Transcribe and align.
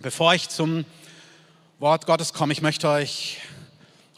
Bevor 0.00 0.32
ich 0.32 0.48
zum 0.48 0.84
Wort 1.80 2.06
Gottes 2.06 2.32
komme, 2.32 2.52
ich 2.52 2.62
möchte 2.62 2.88
euch 2.88 3.38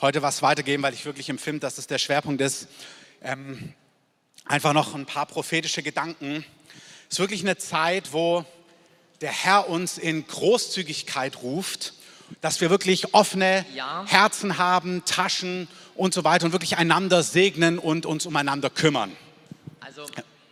heute 0.02 0.20
was 0.20 0.42
weitergeben, 0.42 0.82
weil 0.82 0.92
ich 0.92 1.06
wirklich 1.06 1.30
empfinde, 1.30 1.60
dass 1.60 1.78
es 1.78 1.86
der 1.86 1.96
Schwerpunkt 1.96 2.42
ist. 2.42 2.68
Ähm, 3.22 3.72
einfach 4.44 4.74
noch 4.74 4.94
ein 4.94 5.06
paar 5.06 5.24
prophetische 5.24 5.82
Gedanken. 5.82 6.44
Es 7.08 7.14
ist 7.14 7.18
wirklich 7.18 7.40
eine 7.40 7.56
Zeit, 7.56 8.12
wo 8.12 8.44
der 9.22 9.32
Herr 9.32 9.70
uns 9.70 9.96
in 9.96 10.26
Großzügigkeit 10.26 11.40
ruft, 11.40 11.94
dass 12.42 12.60
wir 12.60 12.68
wirklich 12.68 13.14
offene 13.14 13.64
Ja. 13.74 14.04
Herzen 14.06 14.58
haben, 14.58 15.02
Taschen 15.06 15.66
und 15.94 16.12
so 16.12 16.24
weiter 16.24 16.44
und 16.44 16.52
wirklich 16.52 16.76
einander 16.76 17.22
segnen 17.22 17.78
und 17.78 18.04
uns 18.04 18.26
umeinander 18.26 18.68
kümmern. 18.68 19.16
Also 19.80 20.04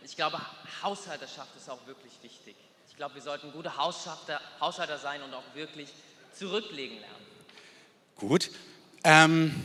ich 0.03 0.15
glaube, 0.15 0.41
Haushalterschaft 0.81 1.55
ist 1.55 1.69
auch 1.69 1.85
wirklich 1.85 2.13
wichtig. 2.23 2.55
Ich 2.99 3.01
glaube, 3.01 3.15
wir 3.15 3.21
sollten 3.21 3.53
gute 3.53 3.77
Haushalter, 3.77 4.41
Haushalter 4.59 4.97
sein 4.97 5.21
und 5.21 5.33
auch 5.33 5.45
wirklich 5.53 5.87
zurücklegen 6.37 6.99
lernen. 6.99 7.15
Gut. 8.17 8.51
Ähm, 9.05 9.55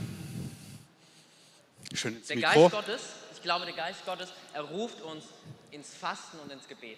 schön 1.93 2.15
ins 2.15 2.29
Der 2.29 2.37
Mikro. 2.37 2.69
Geist 2.69 2.71
Gottes, 2.71 3.01
ich 3.35 3.43
glaube, 3.43 3.65
der 3.65 3.75
Geist 3.75 4.07
Gottes, 4.07 4.29
er 4.53 4.63
ruft 4.63 5.03
uns 5.03 5.25
ins 5.73 5.89
Fasten 6.01 6.39
und 6.45 6.53
ins 6.53 6.69
Gebet. 6.69 6.97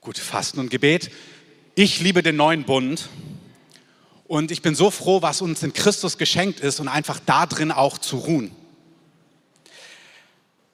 Gut, 0.00 0.18
Fasten 0.18 0.58
und 0.58 0.70
Gebet. 0.70 1.12
Ich 1.76 2.00
liebe 2.00 2.24
den 2.24 2.34
neuen 2.34 2.64
Bund 2.64 3.08
und 4.26 4.50
ich 4.50 4.60
bin 4.60 4.74
so 4.74 4.90
froh, 4.90 5.22
was 5.22 5.40
uns 5.40 5.62
in 5.62 5.72
Christus 5.72 6.18
geschenkt 6.18 6.58
ist 6.58 6.80
und 6.80 6.88
einfach 6.88 7.20
da 7.24 7.46
drin 7.46 7.70
auch 7.70 7.96
zu 7.96 8.16
ruhen. 8.16 8.50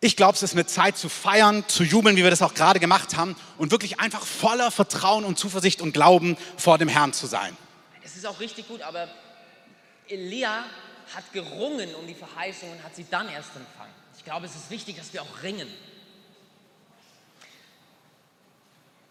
Ich 0.05 0.17
glaube, 0.17 0.35
es 0.35 0.43
ist 0.43 0.55
eine 0.55 0.67
Zeit 0.67 0.99
zu 0.99 1.09
feiern, 1.09 1.63
zu 1.69 1.85
jubeln, 1.85 2.17
wie 2.17 2.25
wir 2.25 2.31
das 2.31 2.43
auch 2.43 2.55
gerade 2.55 2.81
gemacht 2.81 3.17
haben 3.17 3.37
und 3.57 3.71
wirklich 3.71 4.01
einfach 4.01 4.27
voller 4.27 4.73
Vertrauen 4.73 5.25
und 5.25 5.39
Zuversicht 5.39 5.81
und 5.81 5.93
Glauben 5.93 6.37
vor 6.57 6.77
dem 6.77 6.89
Herrn 6.89 7.13
zu 7.13 7.29
sein. 7.29 7.57
Es 8.03 8.17
ist 8.17 8.27
auch 8.27 8.41
richtig 8.41 8.67
gut, 8.67 8.83
aber 8.83 9.07
Elia 10.09 10.65
hat 11.15 11.33
gerungen 11.33 11.95
um 11.95 12.05
die 12.09 12.17
Verheißung 12.17 12.73
und 12.73 12.83
hat 12.83 12.97
sie 12.97 13.07
dann 13.09 13.29
erst 13.29 13.51
empfangen. 13.55 13.93
Ich 14.19 14.25
glaube, 14.25 14.47
es 14.47 14.57
ist 14.57 14.71
wichtig, 14.71 14.97
dass 14.97 15.13
wir 15.13 15.23
auch 15.23 15.43
ringen. 15.45 15.69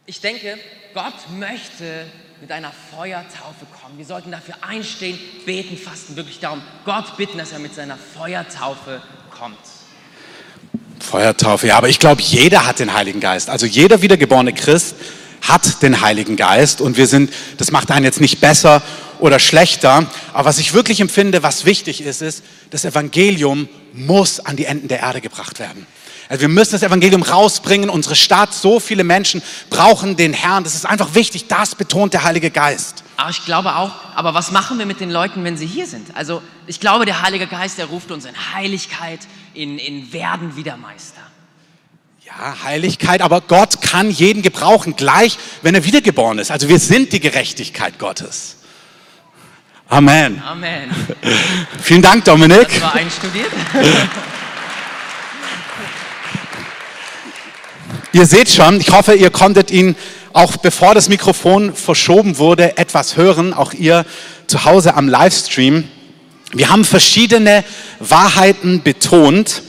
Ich 0.05 0.19
denke, 0.19 0.59
Gott 0.93 1.29
möchte 1.37 2.05
mit 2.41 2.51
einer 2.51 2.73
Feuertaufe 2.93 3.65
kommen. 3.81 3.97
Wir 3.97 4.05
sollten 4.05 4.29
dafür 4.29 4.55
einstehen, 4.59 5.17
beten, 5.45 5.77
fasten, 5.77 6.17
wirklich 6.17 6.41
darum, 6.41 6.61
Gott 6.83 7.15
bitten, 7.15 7.37
dass 7.37 7.53
er 7.53 7.59
mit 7.59 7.73
seiner 7.73 7.95
Feuertaufe 7.95 9.01
kommt. 9.29 9.80
Feuertaufe, 11.11 11.67
ja, 11.67 11.77
aber 11.77 11.89
ich 11.89 11.99
glaube, 11.99 12.21
jeder 12.21 12.65
hat 12.65 12.79
den 12.79 12.93
Heiligen 12.93 13.19
Geist. 13.19 13.49
Also 13.49 13.65
jeder 13.65 14.01
wiedergeborene 14.01 14.53
Christ 14.53 14.95
hat 15.41 15.81
den 15.81 15.99
Heiligen 15.99 16.37
Geist 16.37 16.79
und 16.79 16.95
wir 16.95 17.05
sind, 17.05 17.33
das 17.57 17.69
macht 17.69 17.91
einen 17.91 18.05
jetzt 18.05 18.21
nicht 18.21 18.39
besser 18.39 18.81
oder 19.19 19.37
schlechter, 19.37 20.05
aber 20.31 20.45
was 20.45 20.57
ich 20.57 20.73
wirklich 20.73 21.01
empfinde, 21.01 21.43
was 21.43 21.65
wichtig 21.65 21.99
ist, 21.99 22.21
ist, 22.21 22.43
das 22.69 22.85
Evangelium 22.85 23.67
muss 23.91 24.39
an 24.39 24.55
die 24.55 24.63
Enden 24.63 24.87
der 24.87 24.99
Erde 24.99 25.19
gebracht 25.19 25.59
werden. 25.59 25.85
Also 26.29 26.43
wir 26.43 26.47
müssen 26.47 26.71
das 26.71 26.83
Evangelium 26.83 27.23
rausbringen, 27.23 27.89
unsere 27.89 28.15
Stadt, 28.15 28.53
so 28.53 28.79
viele 28.79 29.03
Menschen 29.03 29.41
brauchen 29.69 30.15
den 30.15 30.31
Herrn, 30.31 30.63
das 30.63 30.75
ist 30.75 30.85
einfach 30.85 31.13
wichtig, 31.13 31.49
das 31.49 31.75
betont 31.75 32.13
der 32.13 32.23
Heilige 32.23 32.51
Geist. 32.51 33.03
Aber 33.17 33.31
ich 33.31 33.43
glaube 33.43 33.75
auch, 33.75 33.91
aber 34.15 34.33
was 34.33 34.51
machen 34.51 34.79
wir 34.79 34.85
mit 34.85 35.01
den 35.01 35.11
Leuten, 35.11 35.43
wenn 35.43 35.57
sie 35.57 35.67
hier 35.67 35.87
sind? 35.87 36.15
Also 36.15 36.41
ich 36.67 36.79
glaube, 36.79 37.05
der 37.05 37.21
Heilige 37.21 37.47
Geist, 37.47 37.77
der 37.77 37.87
ruft 37.87 38.11
uns 38.11 38.23
in 38.23 38.33
Heiligkeit, 38.53 39.19
in, 39.53 39.77
in 39.77 40.13
Werden 40.13 40.55
wieder 40.55 40.77
Meister. 40.77 41.21
Ja, 42.25 42.63
Heiligkeit, 42.63 43.21
aber 43.21 43.41
Gott 43.41 43.81
kann 43.81 44.09
jeden 44.09 44.41
gebrauchen, 44.41 44.95
gleich 44.95 45.37
wenn 45.61 45.75
er 45.75 45.83
wiedergeboren 45.83 46.39
ist. 46.39 46.51
Also 46.51 46.69
wir 46.69 46.79
sind 46.79 47.11
die 47.11 47.19
Gerechtigkeit 47.19 47.99
Gottes. 47.99 48.57
Amen. 49.89 50.41
Amen. 50.45 50.89
Vielen 51.81 52.01
Dank, 52.01 52.23
Dominik. 52.23 52.69
Das 52.69 52.81
war 52.81 52.95
einstudiert. 52.95 53.51
Ihr 58.13 58.25
seht 58.25 58.49
schon, 58.49 58.81
ich 58.81 58.91
hoffe, 58.91 59.13
ihr 59.13 59.29
konntet 59.29 59.71
ihn 59.71 59.95
auch 60.33 60.57
bevor 60.57 60.93
das 60.93 61.07
Mikrofon 61.07 61.73
verschoben 61.73 62.37
wurde, 62.37 62.77
etwas 62.77 63.15
hören, 63.15 63.53
auch 63.53 63.73
ihr 63.73 64.05
zu 64.47 64.65
Hause 64.65 64.95
am 64.95 65.07
Livestream. 65.07 65.87
Wir 66.53 66.69
haben 66.69 66.83
verschiedene 66.83 67.63
Wahrheiten 67.99 68.81
betont 68.83 69.61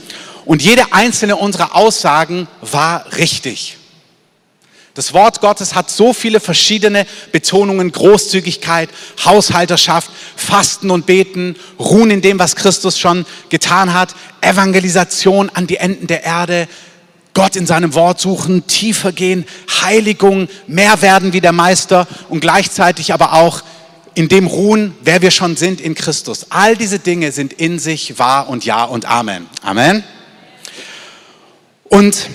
und 0.45 0.61
jede 0.61 0.91
einzelne 0.91 1.37
unserer 1.37 1.75
Aussagen 1.75 2.47
war 2.61 3.05
richtig. 3.17 3.77
Das 4.93 5.13
Wort 5.13 5.41
Gottes 5.41 5.73
hat 5.73 5.89
so 5.89 6.13
viele 6.13 6.39
verschiedene 6.39 7.07
Betonungen, 7.31 7.91
Großzügigkeit, 7.91 8.89
Haushalterschaft, 9.25 10.11
Fasten 10.35 10.91
und 10.91 11.07
Beten, 11.07 11.55
Ruhen 11.79 12.11
in 12.11 12.21
dem, 12.21 12.37
was 12.37 12.55
Christus 12.55 12.99
schon 12.99 13.25
getan 13.49 13.93
hat, 13.93 14.13
Evangelisation 14.41 15.49
an 15.49 15.65
die 15.65 15.77
Enden 15.77 16.05
der 16.05 16.23
Erde, 16.23 16.67
Gott 17.33 17.55
in 17.55 17.65
seinem 17.65 17.95
Wort 17.95 18.21
suchen, 18.21 18.67
tiefer 18.67 19.11
gehen, 19.11 19.45
Heiligung, 19.81 20.47
mehr 20.67 21.01
werden 21.01 21.33
wie 21.33 21.41
der 21.41 21.53
Meister 21.53 22.07
und 22.29 22.41
gleichzeitig 22.41 23.13
aber 23.13 23.33
auch 23.33 23.63
in 24.15 24.27
dem 24.27 24.47
ruhen, 24.47 24.95
wer 25.01 25.21
wir 25.21 25.31
schon 25.31 25.55
sind 25.55 25.81
in 25.81 25.95
Christus. 25.95 26.47
All 26.49 26.77
diese 26.77 26.99
Dinge 26.99 27.31
sind 27.31 27.53
in 27.53 27.79
sich 27.79 28.19
wahr 28.19 28.49
und 28.49 28.65
ja 28.65 28.83
und 28.83 29.05
Amen. 29.05 29.47
Amen. 29.61 30.03
Und 31.85 32.29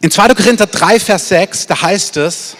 in 0.00 0.10
2. 0.10 0.28
Korinther 0.34 0.66
3, 0.66 1.00
Vers 1.00 1.28
6, 1.28 1.66
da 1.66 1.80
heißt 1.80 2.18
es, 2.18 2.56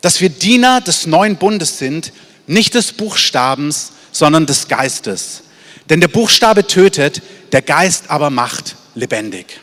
dass 0.00 0.20
wir 0.20 0.28
Diener 0.28 0.80
des 0.80 1.06
neuen 1.06 1.36
Bundes 1.36 1.78
sind, 1.78 2.12
nicht 2.46 2.74
des 2.74 2.92
Buchstabens, 2.92 3.92
sondern 4.12 4.46
des 4.46 4.68
Geistes. 4.68 5.42
Denn 5.90 6.00
der 6.00 6.08
Buchstabe 6.08 6.66
tötet, 6.66 7.22
der 7.52 7.62
Geist 7.62 8.04
aber 8.08 8.30
macht 8.30 8.76
lebendig. 8.94 9.60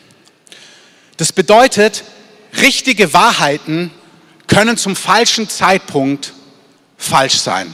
Das 1.17 1.31
bedeutet, 1.31 2.03
richtige 2.61 3.13
Wahrheiten 3.13 3.91
können 4.47 4.77
zum 4.77 4.95
falschen 4.95 5.49
Zeitpunkt 5.49 6.33
falsch 7.05 7.39
sein. 7.39 7.73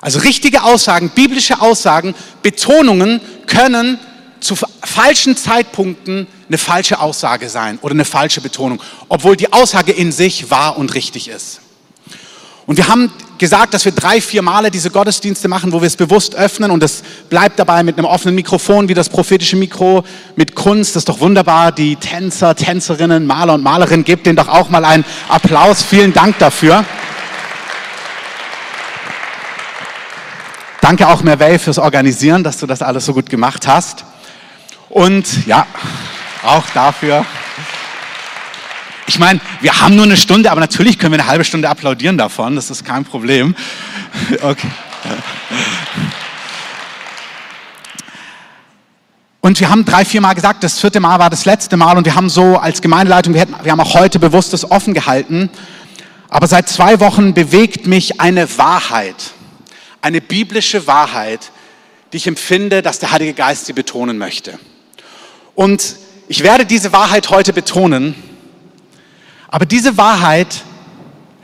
Also 0.00 0.20
richtige 0.20 0.62
Aussagen, 0.62 1.10
biblische 1.10 1.60
Aussagen, 1.60 2.14
Betonungen 2.42 3.20
können 3.46 3.98
zu 4.40 4.54
falschen 4.84 5.36
Zeitpunkten 5.36 6.26
eine 6.48 6.58
falsche 6.58 7.00
Aussage 7.00 7.48
sein 7.48 7.78
oder 7.82 7.94
eine 7.94 8.04
falsche 8.04 8.40
Betonung, 8.40 8.80
obwohl 9.08 9.36
die 9.36 9.52
Aussage 9.52 9.92
in 9.92 10.12
sich 10.12 10.50
wahr 10.50 10.78
und 10.78 10.94
richtig 10.94 11.28
ist. 11.28 11.60
Und 12.66 12.76
wir 12.76 12.88
haben 12.88 13.10
gesagt, 13.38 13.72
dass 13.72 13.86
wir 13.86 13.92
drei, 13.92 14.20
vier 14.20 14.42
Male 14.42 14.70
diese 14.70 14.90
Gottesdienste 14.90 15.48
machen, 15.48 15.72
wo 15.72 15.80
wir 15.80 15.86
es 15.86 15.96
bewusst 15.96 16.34
öffnen 16.34 16.70
und 16.70 16.82
es 16.82 17.02
bleibt 17.30 17.58
dabei 17.58 17.82
mit 17.82 17.96
einem 17.96 18.04
offenen 18.04 18.34
Mikrofon, 18.34 18.88
wie 18.88 18.94
das 18.94 19.08
prophetische 19.08 19.56
Mikro, 19.56 20.04
mit 20.36 20.54
Kunst, 20.54 20.94
das 20.94 21.00
ist 21.00 21.08
doch 21.08 21.20
wunderbar. 21.20 21.72
Die 21.72 21.96
Tänzer, 21.96 22.54
Tänzerinnen, 22.54 23.26
Maler 23.26 23.54
und 23.54 23.62
Malerinnen, 23.62 24.04
gebt 24.04 24.26
denen 24.26 24.36
doch 24.36 24.48
auch 24.48 24.68
mal 24.68 24.84
einen 24.84 25.04
Applaus. 25.28 25.82
Vielen 25.82 26.12
Dank 26.12 26.38
dafür. 26.38 26.84
Danke 30.88 31.06
auch 31.06 31.22
Merveille 31.22 31.58
fürs 31.58 31.78
Organisieren, 31.78 32.42
dass 32.42 32.56
du 32.56 32.66
das 32.66 32.80
alles 32.80 33.04
so 33.04 33.12
gut 33.12 33.28
gemacht 33.28 33.66
hast. 33.68 34.06
Und 34.88 35.46
ja, 35.46 35.66
auch 36.42 36.64
dafür. 36.72 37.26
Ich 39.06 39.18
meine, 39.18 39.38
wir 39.60 39.82
haben 39.82 39.96
nur 39.96 40.06
eine 40.06 40.16
Stunde, 40.16 40.50
aber 40.50 40.62
natürlich 40.62 40.98
können 40.98 41.12
wir 41.12 41.20
eine 41.20 41.28
halbe 41.28 41.44
Stunde 41.44 41.68
applaudieren 41.68 42.16
davon, 42.16 42.56
das 42.56 42.70
ist 42.70 42.86
kein 42.86 43.04
Problem. 43.04 43.54
Okay. 44.42 44.68
Und 49.42 49.60
wir 49.60 49.68
haben 49.68 49.84
drei, 49.84 50.06
vier 50.06 50.22
Mal 50.22 50.32
gesagt, 50.32 50.64
das 50.64 50.80
vierte 50.80 51.00
Mal 51.00 51.18
war 51.18 51.28
das 51.28 51.44
letzte 51.44 51.76
Mal 51.76 51.98
und 51.98 52.06
wir 52.06 52.14
haben 52.14 52.30
so 52.30 52.56
als 52.56 52.80
Gemeindeleitung, 52.80 53.34
wir, 53.34 53.42
hätten, 53.42 53.56
wir 53.62 53.72
haben 53.72 53.80
auch 53.80 53.92
heute 53.92 54.18
bewusst 54.18 54.54
das 54.54 54.70
offen 54.70 54.94
gehalten, 54.94 55.50
aber 56.30 56.46
seit 56.46 56.70
zwei 56.70 56.98
Wochen 56.98 57.34
bewegt 57.34 57.86
mich 57.86 58.22
eine 58.22 58.48
Wahrheit, 58.56 59.34
eine 60.02 60.20
biblische 60.20 60.86
Wahrheit, 60.86 61.50
die 62.12 62.18
ich 62.18 62.26
empfinde, 62.26 62.82
dass 62.82 62.98
der 62.98 63.10
Heilige 63.10 63.34
Geist 63.34 63.66
sie 63.66 63.72
betonen 63.72 64.18
möchte. 64.18 64.58
Und 65.54 65.96
ich 66.28 66.42
werde 66.42 66.66
diese 66.66 66.92
Wahrheit 66.92 67.30
heute 67.30 67.52
betonen, 67.52 68.14
aber 69.48 69.66
diese 69.66 69.96
Wahrheit 69.96 70.62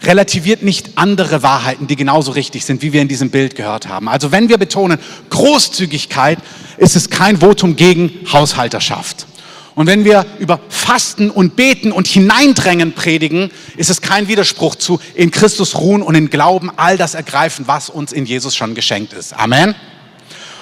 relativiert 0.02 0.62
nicht 0.62 0.98
andere 0.98 1.42
Wahrheiten, 1.42 1.86
die 1.86 1.96
genauso 1.96 2.32
richtig 2.32 2.64
sind, 2.64 2.82
wie 2.82 2.92
wir 2.92 3.02
in 3.02 3.08
diesem 3.08 3.30
Bild 3.30 3.56
gehört 3.56 3.88
haben. 3.88 4.08
Also 4.08 4.32
wenn 4.32 4.48
wir 4.48 4.58
betonen 4.58 4.98
Großzügigkeit, 5.30 6.38
ist 6.76 6.96
es 6.96 7.08
kein 7.10 7.38
Votum 7.38 7.76
gegen 7.76 8.10
Haushalterschaft. 8.30 9.26
Und 9.74 9.88
wenn 9.88 10.04
wir 10.04 10.24
über 10.38 10.60
Fasten 10.68 11.30
und 11.30 11.56
Beten 11.56 11.90
und 11.90 12.06
Hineindrängen 12.06 12.92
predigen, 12.92 13.50
ist 13.76 13.90
es 13.90 14.00
kein 14.00 14.28
Widerspruch 14.28 14.76
zu 14.76 15.00
in 15.14 15.32
Christus 15.32 15.74
ruhen 15.74 16.02
und 16.02 16.14
in 16.14 16.30
Glauben 16.30 16.70
all 16.76 16.96
das 16.96 17.14
ergreifen, 17.14 17.66
was 17.66 17.90
uns 17.90 18.12
in 18.12 18.24
Jesus 18.24 18.54
schon 18.54 18.74
geschenkt 18.74 19.12
ist. 19.12 19.32
Amen. 19.36 19.74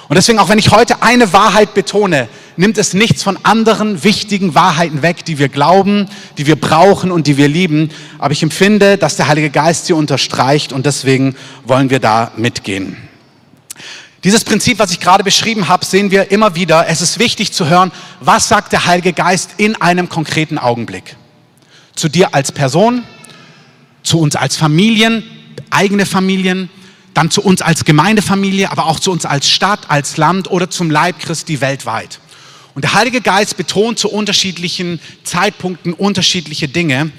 Und 0.08 0.16
deswegen, 0.16 0.38
auch 0.38 0.48
wenn 0.48 0.58
ich 0.58 0.70
heute 0.70 1.02
eine 1.02 1.32
Wahrheit 1.32 1.74
betone, 1.74 2.28
nimmt 2.56 2.78
es 2.78 2.94
nichts 2.94 3.22
von 3.22 3.38
anderen 3.44 4.02
wichtigen 4.04 4.54
Wahrheiten 4.54 5.02
weg, 5.02 5.24
die 5.24 5.38
wir 5.38 5.48
glauben, 5.48 6.08
die 6.38 6.46
wir 6.46 6.56
brauchen 6.56 7.10
und 7.10 7.26
die 7.26 7.36
wir 7.36 7.48
lieben. 7.48 7.90
Aber 8.18 8.32
ich 8.32 8.42
empfinde, 8.42 8.98
dass 8.98 9.16
der 9.16 9.28
Heilige 9.28 9.50
Geist 9.50 9.86
sie 9.86 9.92
unterstreicht 9.92 10.72
und 10.72 10.86
deswegen 10.86 11.34
wollen 11.64 11.90
wir 11.90 11.98
da 11.98 12.32
mitgehen. 12.36 12.96
Dieses 14.24 14.44
Prinzip, 14.44 14.78
was 14.78 14.92
ich 14.92 15.00
gerade 15.00 15.24
beschrieben 15.24 15.66
habe, 15.66 15.84
sehen 15.84 16.12
wir 16.12 16.30
immer 16.30 16.54
wieder. 16.54 16.86
Es 16.86 17.00
ist 17.00 17.18
wichtig 17.18 17.52
zu 17.52 17.68
hören, 17.68 17.90
was 18.20 18.46
sagt 18.48 18.72
der 18.72 18.86
Heilige 18.86 19.12
Geist 19.12 19.50
in 19.56 19.74
einem 19.80 20.08
konkreten 20.08 20.58
Augenblick. 20.58 21.16
Zu 21.96 22.08
dir 22.08 22.32
als 22.32 22.52
Person, 22.52 23.02
zu 24.04 24.20
uns 24.20 24.36
als 24.36 24.56
Familien, 24.56 25.24
eigene 25.70 26.06
Familien, 26.06 26.70
dann 27.14 27.30
zu 27.30 27.42
uns 27.42 27.62
als 27.62 27.84
Gemeindefamilie, 27.84 28.70
aber 28.70 28.86
auch 28.86 29.00
zu 29.00 29.10
uns 29.10 29.26
als 29.26 29.48
Stadt, 29.50 29.90
als 29.90 30.16
Land 30.16 30.48
oder 30.50 30.70
zum 30.70 30.88
Leib 30.88 31.18
Christi 31.18 31.60
weltweit. 31.60 32.20
Und 32.74 32.82
der 32.82 32.94
Heilige 32.94 33.20
Geist 33.20 33.56
betont 33.56 33.98
zu 33.98 34.08
unterschiedlichen 34.08 35.00
Zeitpunkten 35.24 35.92
unterschiedliche 35.92 36.68
Dinge. 36.68 37.10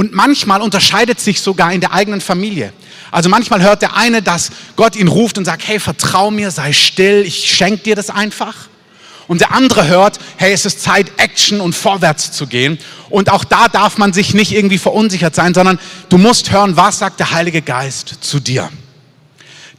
Und 0.00 0.14
manchmal 0.14 0.62
unterscheidet 0.62 1.20
sich 1.20 1.42
sogar 1.42 1.74
in 1.74 1.82
der 1.82 1.92
eigenen 1.92 2.22
Familie. 2.22 2.72
Also 3.10 3.28
manchmal 3.28 3.60
hört 3.60 3.82
der 3.82 3.98
eine, 3.98 4.22
dass 4.22 4.48
Gott 4.74 4.96
ihn 4.96 5.08
ruft 5.08 5.36
und 5.36 5.44
sagt, 5.44 5.68
hey, 5.68 5.78
vertrau 5.78 6.30
mir, 6.30 6.50
sei 6.50 6.72
still, 6.72 7.22
ich 7.26 7.54
schenke 7.54 7.82
dir 7.82 7.96
das 7.96 8.08
einfach. 8.08 8.54
Und 9.28 9.42
der 9.42 9.52
andere 9.52 9.88
hört, 9.88 10.18
hey, 10.38 10.54
es 10.54 10.64
ist 10.64 10.80
Zeit, 10.80 11.12
Action 11.18 11.60
und 11.60 11.74
vorwärts 11.74 12.32
zu 12.32 12.46
gehen. 12.46 12.78
Und 13.10 13.30
auch 13.30 13.44
da 13.44 13.68
darf 13.68 13.98
man 13.98 14.14
sich 14.14 14.32
nicht 14.32 14.52
irgendwie 14.52 14.78
verunsichert 14.78 15.34
sein, 15.34 15.52
sondern 15.52 15.78
du 16.08 16.16
musst 16.16 16.50
hören, 16.50 16.78
was 16.78 17.00
sagt 17.00 17.20
der 17.20 17.32
Heilige 17.32 17.60
Geist 17.60 18.20
zu 18.22 18.40
dir. 18.40 18.70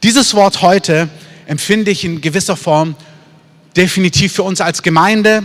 Dieses 0.04 0.34
Wort 0.34 0.62
heute 0.62 1.08
empfinde 1.46 1.90
ich 1.90 2.04
in 2.04 2.20
gewisser 2.20 2.56
Form 2.56 2.94
definitiv 3.76 4.34
für 4.34 4.44
uns 4.44 4.60
als 4.60 4.84
Gemeinde, 4.84 5.42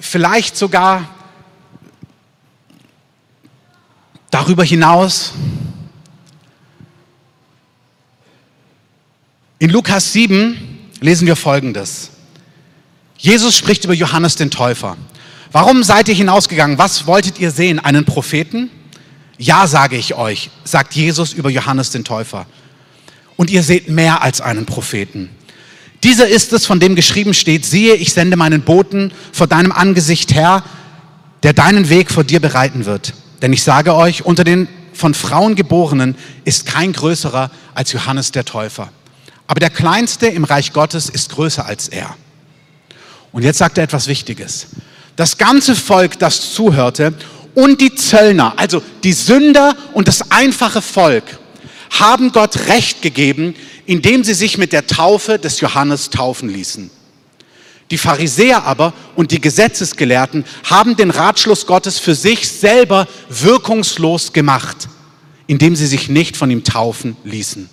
vielleicht 0.00 0.56
sogar 0.56 1.06
darüber 4.32 4.64
hinaus. 4.64 5.32
In 9.60 9.70
Lukas 9.70 10.12
7 10.12 10.56
lesen 11.00 11.28
wir 11.28 11.36
Folgendes. 11.36 12.10
Jesus 13.16 13.56
spricht 13.56 13.84
über 13.84 13.94
Johannes 13.94 14.34
den 14.34 14.50
Täufer. 14.50 14.96
Warum 15.52 15.84
seid 15.84 16.08
ihr 16.08 16.14
hinausgegangen? 16.14 16.78
Was 16.78 17.06
wolltet 17.06 17.38
ihr 17.38 17.52
sehen? 17.52 17.78
Einen 17.78 18.04
Propheten? 18.04 18.70
Ja, 19.38 19.68
sage 19.68 19.96
ich 19.96 20.14
euch, 20.14 20.50
sagt 20.64 20.94
Jesus 20.94 21.32
über 21.32 21.50
Johannes 21.50 21.90
den 21.90 22.02
Täufer 22.04 22.46
und 23.36 23.50
ihr 23.50 23.62
seht 23.62 23.88
mehr 23.88 24.22
als 24.22 24.40
einen 24.40 24.66
Propheten. 24.66 25.28
Dieser 26.02 26.26
ist 26.26 26.52
es, 26.52 26.66
von 26.66 26.80
dem 26.80 26.96
geschrieben 26.96 27.34
steht, 27.34 27.64
siehe, 27.64 27.94
ich 27.94 28.12
sende 28.12 28.36
meinen 28.36 28.62
Boten 28.62 29.12
vor 29.32 29.46
deinem 29.46 29.72
Angesicht 29.72 30.34
her, 30.34 30.64
der 31.42 31.52
deinen 31.52 31.88
Weg 31.88 32.10
vor 32.10 32.24
dir 32.24 32.40
bereiten 32.40 32.86
wird. 32.86 33.14
Denn 33.42 33.52
ich 33.52 33.62
sage 33.62 33.94
euch, 33.94 34.24
unter 34.24 34.44
den 34.44 34.68
von 34.94 35.14
Frauen 35.14 35.56
geborenen 35.56 36.16
ist 36.44 36.64
kein 36.64 36.92
größerer 36.92 37.50
als 37.74 37.92
Johannes 37.92 38.30
der 38.30 38.44
Täufer. 38.44 38.90
Aber 39.46 39.60
der 39.60 39.70
Kleinste 39.70 40.28
im 40.28 40.44
Reich 40.44 40.72
Gottes 40.72 41.08
ist 41.08 41.32
größer 41.32 41.66
als 41.66 41.88
er. 41.88 42.14
Und 43.32 43.42
jetzt 43.42 43.58
sagt 43.58 43.78
er 43.78 43.84
etwas 43.84 44.06
Wichtiges. 44.06 44.68
Das 45.16 45.36
ganze 45.38 45.74
Volk, 45.74 46.18
das 46.18 46.54
zuhörte, 46.54 47.14
und 47.54 47.80
die 47.80 47.94
Zöllner, 47.94 48.54
also 48.56 48.82
die 49.04 49.12
Sünder 49.12 49.76
und 49.92 50.08
das 50.08 50.30
einfache 50.30 50.80
Volk, 50.80 51.24
haben 51.90 52.32
Gott 52.32 52.68
Recht 52.68 53.02
gegeben, 53.02 53.54
indem 53.84 54.24
sie 54.24 54.34
sich 54.34 54.56
mit 54.56 54.72
der 54.72 54.86
Taufe 54.86 55.38
des 55.38 55.60
Johannes 55.60 56.08
taufen 56.10 56.48
ließen. 56.48 56.90
Die 57.92 57.98
Pharisäer 57.98 58.64
aber 58.64 58.94
und 59.16 59.32
die 59.32 59.40
Gesetzesgelehrten 59.40 60.46
haben 60.64 60.96
den 60.96 61.10
Ratschluss 61.10 61.66
Gottes 61.66 61.98
für 61.98 62.14
sich 62.14 62.48
selber 62.48 63.06
wirkungslos 63.28 64.32
gemacht, 64.32 64.88
indem 65.46 65.76
sie 65.76 65.86
sich 65.86 66.08
nicht 66.08 66.34
von 66.34 66.50
ihm 66.50 66.64
taufen 66.64 67.18
ließen. 67.22 67.68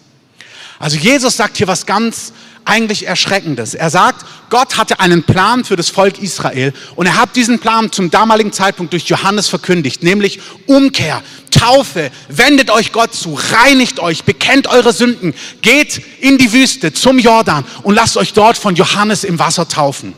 Also 0.77 0.98
Jesus 0.98 1.38
sagt 1.38 1.56
hier 1.56 1.68
was 1.68 1.86
ganz 1.86 2.33
eigentlich 2.69 3.07
Erschreckendes. 3.07 3.74
Er 3.74 3.89
sagt, 3.89 4.25
Gott 4.50 4.77
hatte 4.77 5.00
einen 5.00 5.24
Plan 5.24 5.66
für 5.66 5.75
das 5.75 5.89
Volk 5.89 6.19
Israel 6.19 6.71
und 6.95 7.07
er 7.07 7.18
hat 7.18 7.36
diesen 7.36 7.60
Plan 7.60 7.92
zum 7.92 8.12
damaligen 8.12 8.54
Zeitpunkt 8.54 8.94
durch 8.94 9.06
Johannes 9.06 9.48
verkündigt, 9.48 10.04
nämlich 10.04 10.39
Umkehr, 10.68 11.21
Taufe, 11.50 12.12
wendet 12.30 12.69
euch 12.69 12.92
Gott 12.92 13.13
zu, 13.13 13.38
reinigt 13.51 14.00
euch, 14.00 14.24
bekennt 14.24 14.68
eure 14.68 14.94
Sünden, 14.94 15.33
geht 15.62 16.01
in 16.19 16.38
die 16.38 16.54
Wüste 16.54 16.94
zum 16.94 17.18
Jordan 17.18 17.66
und 17.81 17.95
lasst 17.95 18.18
euch 18.18 18.33
dort 18.33 18.57
von 18.57 18.75
Johannes 18.75 19.24
im 19.24 19.39
Wasser 19.39 19.68
taufen. 19.68 20.13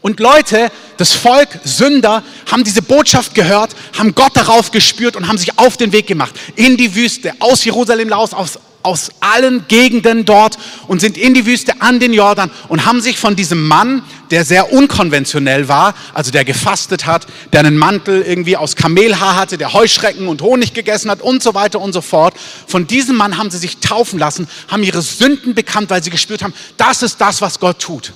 Und 0.00 0.20
Leute, 0.20 0.70
das 0.96 1.12
Volk, 1.12 1.48
Sünder, 1.64 2.22
haben 2.50 2.64
diese 2.64 2.82
Botschaft 2.82 3.34
gehört, 3.34 3.74
haben 3.96 4.14
Gott 4.14 4.36
darauf 4.36 4.70
gespürt 4.70 5.16
und 5.16 5.28
haben 5.28 5.38
sich 5.38 5.58
auf 5.58 5.76
den 5.76 5.92
Weg 5.92 6.06
gemacht, 6.06 6.34
in 6.56 6.76
die 6.76 6.94
Wüste, 6.94 7.32
aus 7.40 7.64
Jerusalem 7.64 8.12
raus, 8.12 8.32
aus, 8.32 8.58
aus 8.88 9.10
allen 9.20 9.68
Gegenden 9.68 10.24
dort 10.24 10.58
und 10.86 11.00
sind 11.00 11.18
in 11.18 11.34
die 11.34 11.44
Wüste 11.44 11.82
an 11.82 12.00
den 12.00 12.14
Jordan 12.14 12.50
und 12.68 12.86
haben 12.86 13.02
sich 13.02 13.18
von 13.18 13.36
diesem 13.36 13.68
Mann, 13.68 14.02
der 14.30 14.46
sehr 14.46 14.72
unkonventionell 14.72 15.68
war, 15.68 15.94
also 16.14 16.30
der 16.30 16.46
gefastet 16.46 17.04
hat, 17.04 17.26
der 17.52 17.60
einen 17.60 17.76
Mantel 17.76 18.22
irgendwie 18.22 18.56
aus 18.56 18.76
Kamelhaar 18.76 19.36
hatte, 19.36 19.58
der 19.58 19.74
Heuschrecken 19.74 20.26
und 20.26 20.40
Honig 20.40 20.72
gegessen 20.72 21.10
hat 21.10 21.20
und 21.20 21.42
so 21.42 21.52
weiter 21.52 21.80
und 21.80 21.92
so 21.92 22.00
fort. 22.00 22.32
Von 22.66 22.86
diesem 22.86 23.16
Mann 23.16 23.36
haben 23.36 23.50
sie 23.50 23.58
sich 23.58 23.76
taufen 23.76 24.18
lassen, 24.18 24.48
haben 24.68 24.82
ihre 24.82 25.02
Sünden 25.02 25.54
bekannt, 25.54 25.90
weil 25.90 26.02
sie 26.02 26.10
gespürt 26.10 26.42
haben, 26.42 26.54
das 26.78 27.02
ist 27.02 27.20
das, 27.20 27.42
was 27.42 27.60
Gott 27.60 27.78
tut. 27.78 28.14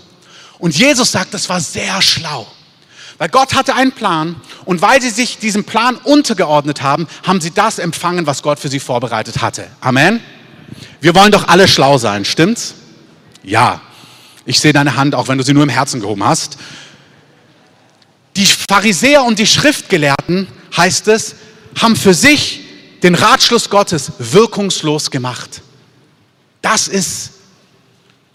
Und 0.58 0.74
Jesus 0.74 1.12
sagt, 1.12 1.34
das 1.34 1.50
war 1.50 1.60
sehr 1.60 2.00
schlau. 2.00 2.46
Weil 3.18 3.28
Gott 3.28 3.54
hatte 3.54 3.74
einen 3.74 3.92
Plan 3.92 4.34
und 4.64 4.82
weil 4.82 5.00
sie 5.00 5.10
sich 5.10 5.38
diesem 5.38 5.64
Plan 5.64 5.96
untergeordnet 5.96 6.82
haben, 6.82 7.06
haben 7.24 7.40
sie 7.40 7.52
das 7.52 7.78
empfangen, 7.78 8.26
was 8.26 8.42
Gott 8.42 8.58
für 8.58 8.68
sie 8.68 8.80
vorbereitet 8.80 9.42
hatte. 9.42 9.68
Amen. 9.80 10.20
Wir 11.00 11.14
wollen 11.14 11.32
doch 11.32 11.48
alle 11.48 11.68
schlau 11.68 11.98
sein, 11.98 12.24
stimmt's? 12.24 12.74
Ja. 13.42 13.80
Ich 14.44 14.60
sehe 14.60 14.72
deine 14.72 14.96
Hand, 14.96 15.14
auch 15.14 15.28
wenn 15.28 15.38
du 15.38 15.44
sie 15.44 15.54
nur 15.54 15.62
im 15.62 15.68
Herzen 15.68 16.00
gehoben 16.00 16.24
hast. 16.24 16.58
Die 18.36 18.46
Pharisäer 18.46 19.24
und 19.24 19.38
die 19.38 19.46
Schriftgelehrten, 19.46 20.48
heißt 20.76 21.08
es, 21.08 21.36
haben 21.80 21.96
für 21.96 22.14
sich 22.14 22.60
den 23.02 23.14
Ratschluss 23.14 23.68
Gottes 23.68 24.12
wirkungslos 24.18 25.10
gemacht. 25.10 25.62
Das 26.60 26.88
ist 26.88 27.32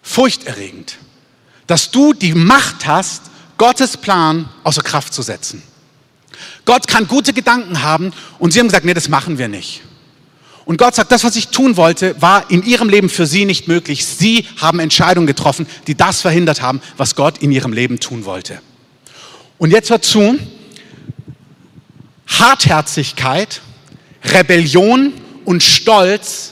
furchterregend, 0.01 0.97
dass 1.65 1.91
du 1.91 2.13
die 2.13 2.33
Macht 2.33 2.85
hast, 2.85 3.23
Gottes 3.57 3.97
Plan 3.97 4.47
außer 4.63 4.81
Kraft 4.81 5.13
zu 5.13 5.21
setzen. 5.21 5.63
Gott 6.65 6.87
kann 6.87 7.07
gute 7.07 7.33
Gedanken 7.33 7.81
haben 7.81 8.13
und 8.39 8.51
sie 8.51 8.59
haben 8.59 8.67
gesagt, 8.67 8.85
nee, 8.85 8.93
das 8.93 9.09
machen 9.09 9.37
wir 9.37 9.47
nicht. 9.47 9.81
Und 10.67 10.75
Gott 10.75 10.95
sagt, 10.95 11.13
das, 11.13 11.23
was 11.23 11.37
ich 11.37 11.47
tun 11.47 11.77
wollte, 11.77 12.21
war 12.21 12.51
in 12.51 12.61
ihrem 12.61 12.89
Leben 12.89 13.07
für 13.07 13.25
sie 13.25 13.45
nicht 13.45 13.69
möglich. 13.69 14.05
Sie 14.05 14.45
haben 14.57 14.81
Entscheidungen 14.81 15.25
getroffen, 15.25 15.65
die 15.87 15.95
das 15.95 16.19
verhindert 16.19 16.61
haben, 16.61 16.81
was 16.97 17.15
Gott 17.15 17.37
in 17.37 17.53
ihrem 17.53 17.71
Leben 17.71 18.01
tun 18.01 18.25
wollte. 18.25 18.59
Und 19.57 19.71
jetzt 19.71 19.89
hört 19.89 20.03
zu, 20.03 20.37
Hartherzigkeit, 22.27 23.61
Rebellion 24.25 25.13
und 25.45 25.63
Stolz 25.63 26.51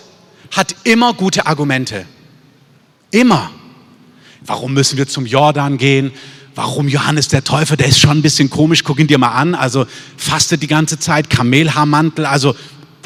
hat 0.50 0.74
immer 0.86 1.14
gute 1.14 1.46
Argumente. 1.46 2.06
Immer. 3.12 3.52
Warum 4.46 4.74
müssen 4.74 4.98
wir 4.98 5.10
zum 5.10 5.26
Jordan 5.26 5.78
gehen? 5.78 6.14
Warum 6.56 6.88
Johannes 6.88 7.28
der 7.28 7.44
Täufer? 7.44 7.76
Der 7.76 7.88
ist 7.88 8.00
schon 8.00 8.20
ein 8.20 8.22
bisschen 8.22 8.50
komisch, 8.50 8.86
guck 8.86 8.98
ihn 8.98 9.08
dir 9.08 9.18
mal 9.18 9.34
an. 9.34 9.56
Also 9.56 9.86
fastet 10.16 10.64
die 10.64 10.68
ganze 10.68 11.00
Zeit, 11.00 11.30
Kamelhaarmantel, 11.30 12.26
also 12.26 12.56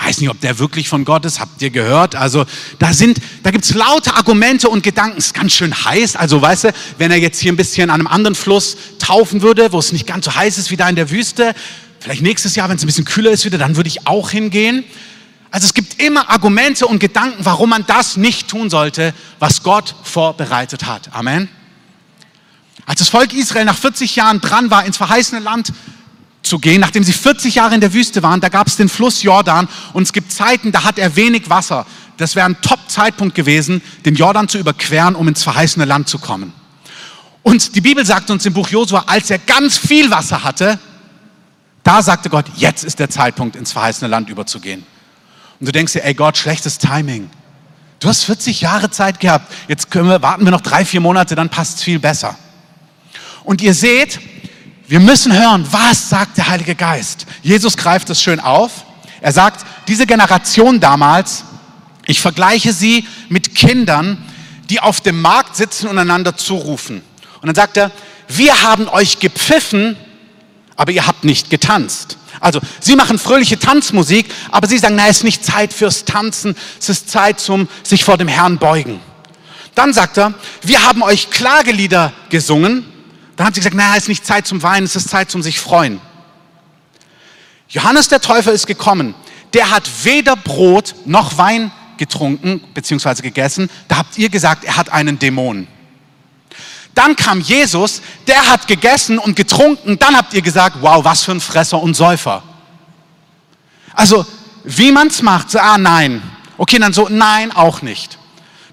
weiß 0.01 0.19
nicht, 0.19 0.29
ob 0.29 0.39
der 0.39 0.59
wirklich 0.59 0.89
von 0.89 1.05
Gott 1.05 1.25
ist, 1.25 1.39
habt 1.39 1.61
ihr 1.61 1.69
gehört? 1.69 2.15
Also 2.15 2.45
da 2.79 2.93
sind, 2.93 3.19
da 3.43 3.51
gibt's 3.51 3.73
lauter 3.73 4.15
Argumente 4.15 4.69
und 4.69 4.83
Gedanken, 4.83 5.17
es 5.17 5.27
ist 5.27 5.33
ganz 5.33 5.53
schön 5.53 5.73
heiß. 5.73 6.15
Also 6.15 6.41
weißt 6.41 6.65
du, 6.65 6.73
wenn 6.97 7.11
er 7.11 7.17
jetzt 7.17 7.39
hier 7.39 7.51
ein 7.51 7.57
bisschen 7.57 7.89
an 7.89 7.99
einem 7.99 8.07
anderen 8.07 8.35
Fluss 8.35 8.77
taufen 8.99 9.41
würde, 9.41 9.71
wo 9.71 9.79
es 9.79 9.91
nicht 9.91 10.07
ganz 10.07 10.25
so 10.25 10.35
heiß 10.35 10.57
ist 10.57 10.71
wie 10.71 10.77
da 10.77 10.87
in 10.87 10.95
der 10.95 11.09
Wüste, 11.09 11.53
vielleicht 11.99 12.21
nächstes 12.21 12.55
Jahr, 12.55 12.69
wenn 12.69 12.77
es 12.77 12.83
ein 12.83 12.87
bisschen 12.87 13.05
kühler 13.05 13.31
ist 13.31 13.45
wieder, 13.45 13.57
dann 13.57 13.75
würde 13.75 13.87
ich 13.89 14.07
auch 14.07 14.31
hingehen. 14.31 14.83
Also 15.51 15.65
es 15.65 15.73
gibt 15.73 16.01
immer 16.01 16.29
Argumente 16.29 16.85
und 16.85 16.99
Gedanken, 16.99 17.43
warum 17.43 17.69
man 17.69 17.85
das 17.87 18.17
nicht 18.17 18.47
tun 18.47 18.69
sollte, 18.69 19.13
was 19.39 19.63
Gott 19.63 19.95
vorbereitet 20.03 20.85
hat. 20.85 21.13
Amen. 21.13 21.49
Als 22.85 22.99
das 22.99 23.09
Volk 23.09 23.33
Israel 23.33 23.65
nach 23.65 23.77
40 23.77 24.15
Jahren 24.15 24.41
dran 24.41 24.71
war, 24.71 24.85
ins 24.85 24.97
verheißene 24.97 25.41
Land 25.41 25.73
zu 26.49 26.59
gehen. 26.59 26.81
Nachdem 26.81 27.03
sie 27.03 27.13
40 27.13 27.55
Jahre 27.55 27.75
in 27.75 27.81
der 27.81 27.93
Wüste 27.93 28.21
waren, 28.23 28.41
da 28.41 28.49
gab 28.49 28.67
es 28.67 28.75
den 28.75 28.89
Fluss 28.89 29.23
Jordan 29.23 29.69
und 29.93 30.03
es 30.03 30.11
gibt 30.11 30.33
Zeiten, 30.33 30.71
da 30.71 30.83
hat 30.83 30.99
er 30.99 31.15
wenig 31.15 31.49
Wasser. 31.49 31.85
Das 32.17 32.35
wäre 32.35 32.45
ein 32.45 32.59
Top-Zeitpunkt 32.61 33.35
gewesen, 33.35 33.81
den 34.05 34.15
Jordan 34.15 34.49
zu 34.49 34.57
überqueren, 34.57 35.15
um 35.15 35.27
ins 35.29 35.43
verheißene 35.43 35.85
Land 35.85 36.09
zu 36.09 36.19
kommen. 36.19 36.51
Und 37.43 37.75
die 37.75 37.81
Bibel 37.81 38.05
sagt 38.05 38.29
uns 38.29 38.45
im 38.45 38.53
Buch 38.53 38.67
Josua, 38.67 39.05
als 39.07 39.29
er 39.29 39.37
ganz 39.37 39.77
viel 39.77 40.11
Wasser 40.11 40.43
hatte, 40.43 40.77
da 41.83 42.03
sagte 42.03 42.29
Gott, 42.29 42.45
jetzt 42.57 42.83
ist 42.83 42.99
der 42.99 43.09
Zeitpunkt, 43.09 43.55
ins 43.55 43.71
verheißene 43.71 44.09
Land 44.09 44.29
überzugehen. 44.29 44.85
Und 45.59 45.67
du 45.67 45.71
denkst 45.71 45.93
dir, 45.93 46.03
ey 46.03 46.13
Gott, 46.13 46.37
schlechtes 46.37 46.77
Timing. 46.77 47.29
Du 47.99 48.07
hast 48.07 48.23
40 48.25 48.61
Jahre 48.61 48.91
Zeit 48.91 49.19
gehabt, 49.19 49.51
jetzt 49.67 49.93
wir, 49.93 50.21
warten 50.21 50.43
wir 50.43 50.51
noch 50.51 50.61
drei, 50.61 50.85
vier 50.85 51.01
Monate, 51.01 51.35
dann 51.35 51.49
passt 51.49 51.77
es 51.77 51.83
viel 51.83 51.99
besser. 51.99 52.37
Und 53.43 53.61
ihr 53.61 53.73
seht, 53.73 54.19
wir 54.89 54.99
müssen 54.99 55.31
hören, 55.31 55.67
was 55.69 56.09
sagt 56.09 56.37
der 56.37 56.47
Heilige 56.47 56.73
Geist. 56.73 57.27
Jesus 57.43 57.77
greift 57.77 58.09
es 58.09 58.23
schön 58.23 58.39
auf. 58.39 58.71
Er 59.21 59.31
sagt, 59.31 59.63
diese 59.87 60.07
Generation 60.07 60.79
damals, 60.79 61.43
ich 62.07 62.19
vergleiche 62.19 62.73
sie 62.73 63.07
mit 63.29 63.53
Kindern, 63.53 64.17
die 64.67 64.79
auf 64.79 64.99
dem 64.99 65.21
Markt 65.21 65.55
sitzen 65.55 65.87
und 65.89 65.99
einander 65.99 66.35
zurufen. 66.35 67.03
Und 67.39 67.45
dann 67.45 67.55
sagt 67.55 67.77
er, 67.77 67.91
wir 68.29 68.63
haben 68.63 68.87
euch 68.87 69.19
gepfiffen, 69.19 69.95
aber 70.75 70.91
ihr 70.91 71.05
habt 71.05 71.23
nicht 71.23 71.51
getanzt. 71.51 72.17
Also, 72.39 72.59
sie 72.79 72.95
machen 72.95 73.19
fröhliche 73.19 73.59
Tanzmusik, 73.59 74.25
aber 74.49 74.67
sie 74.67 74.79
sagen, 74.79 74.95
na, 74.95 75.07
es 75.07 75.17
ist 75.17 75.23
nicht 75.23 75.45
Zeit 75.45 75.71
fürs 75.71 76.05
Tanzen, 76.05 76.55
es 76.79 76.89
ist 76.89 77.11
Zeit 77.11 77.39
zum 77.39 77.67
sich 77.83 78.03
vor 78.03 78.17
dem 78.17 78.27
Herrn 78.27 78.57
beugen. 78.57 78.99
Dann 79.75 79.93
sagt 79.93 80.17
er, 80.17 80.33
wir 80.63 80.83
haben 80.83 81.03
euch 81.03 81.29
Klagelieder 81.29 82.11
gesungen. 82.29 82.85
Dann 83.39 83.45
haben 83.45 83.53
sie 83.53 83.61
gesagt, 83.61 83.77
na, 83.77 83.95
es 83.95 84.03
ist 84.03 84.07
nicht 84.09 84.25
Zeit 84.25 84.45
zum 84.45 84.61
Weinen, 84.63 84.83
es 84.83 84.97
ist 84.97 85.07
Zeit 85.07 85.31
zum 85.31 85.41
sich 85.41 85.61
freuen. 85.61 86.01
Johannes 87.69 88.09
der 88.09 88.19
Täufer 88.19 88.51
ist 88.51 88.67
gekommen. 88.67 89.15
Der 89.53 89.71
hat 89.71 89.89
weder 90.03 90.35
Brot 90.35 90.93
noch 91.05 91.37
Wein 91.37 91.71
getrunken 91.95 92.59
bzw. 92.73 93.21
gegessen. 93.21 93.69
Da 93.87 93.95
habt 93.95 94.17
ihr 94.17 94.27
gesagt, 94.27 94.65
er 94.65 94.75
hat 94.75 94.89
einen 94.89 95.19
Dämon. 95.19 95.69
Dann 96.93 97.15
kam 97.15 97.39
Jesus, 97.39 98.01
der 98.27 98.49
hat 98.49 98.67
gegessen 98.67 99.17
und 99.17 99.37
getrunken. 99.37 99.97
Dann 99.97 100.17
habt 100.17 100.33
ihr 100.33 100.41
gesagt, 100.41 100.75
wow, 100.81 101.05
was 101.05 101.23
für 101.23 101.31
ein 101.31 101.39
Fresser 101.39 101.81
und 101.81 101.93
Säufer. 101.93 102.43
Also, 103.93 104.25
wie 104.65 104.91
man 104.91 105.07
es 105.07 105.21
macht, 105.21 105.49
so, 105.51 105.59
ah 105.59 105.77
nein. 105.77 106.21
Okay, 106.57 106.77
dann 106.77 106.91
so, 106.91 107.07
nein, 107.09 107.53
auch 107.53 107.83
nicht. 107.83 108.17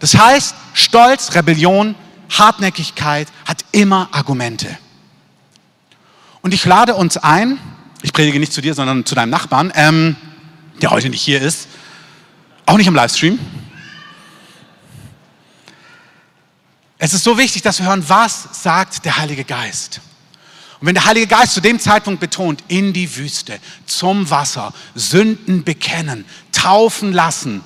Das 0.01 0.17
heißt, 0.17 0.57
Stolz, 0.75 1.37
Rebellion, 1.37 1.95
Hartnäckigkeit 2.31 3.29
hat 3.45 3.65
immer 3.73 4.09
Argumente. 4.13 4.77
Und 6.43 6.55
ich 6.55 6.65
lade 6.65 6.95
uns 6.95 7.17
ein, 7.17 7.59
ich 8.03 8.13
predige 8.13 8.39
nicht 8.39 8.53
zu 8.53 8.61
dir, 8.61 8.75
sondern 8.75 9.05
zu 9.05 9.15
deinem 9.15 9.31
Nachbarn, 9.31 9.73
ähm, 9.75 10.17
der 10.81 10.91
heute 10.91 11.09
nicht 11.09 11.23
hier 11.23 11.41
ist, 11.41 11.69
auch 12.67 12.77
nicht 12.77 12.87
im 12.87 12.95
Livestream. 12.95 13.39
Es 16.99 17.13
ist 17.13 17.25
so 17.25 17.37
wichtig, 17.39 17.63
dass 17.63 17.79
wir 17.79 17.87
hören, 17.87 18.09
was 18.09 18.49
sagt 18.63 19.05
der 19.05 19.19
Heilige 19.19 19.45
Geist. 19.45 20.01
Und 20.81 20.87
wenn 20.87 20.95
der 20.95 21.05
Heilige 21.05 21.27
Geist 21.27 21.55
zu 21.55 21.61
dem 21.61 21.81
Zeitpunkt 21.81 22.21
betont, 22.21 22.63
in 22.69 22.93
die 22.93 23.17
Wüste, 23.17 23.59
zum 23.87 24.29
Wasser, 24.31 24.73
Sünden 24.95 25.65
bekennen, 25.65 26.25
taufen 26.53 27.13
lassen, 27.13 27.63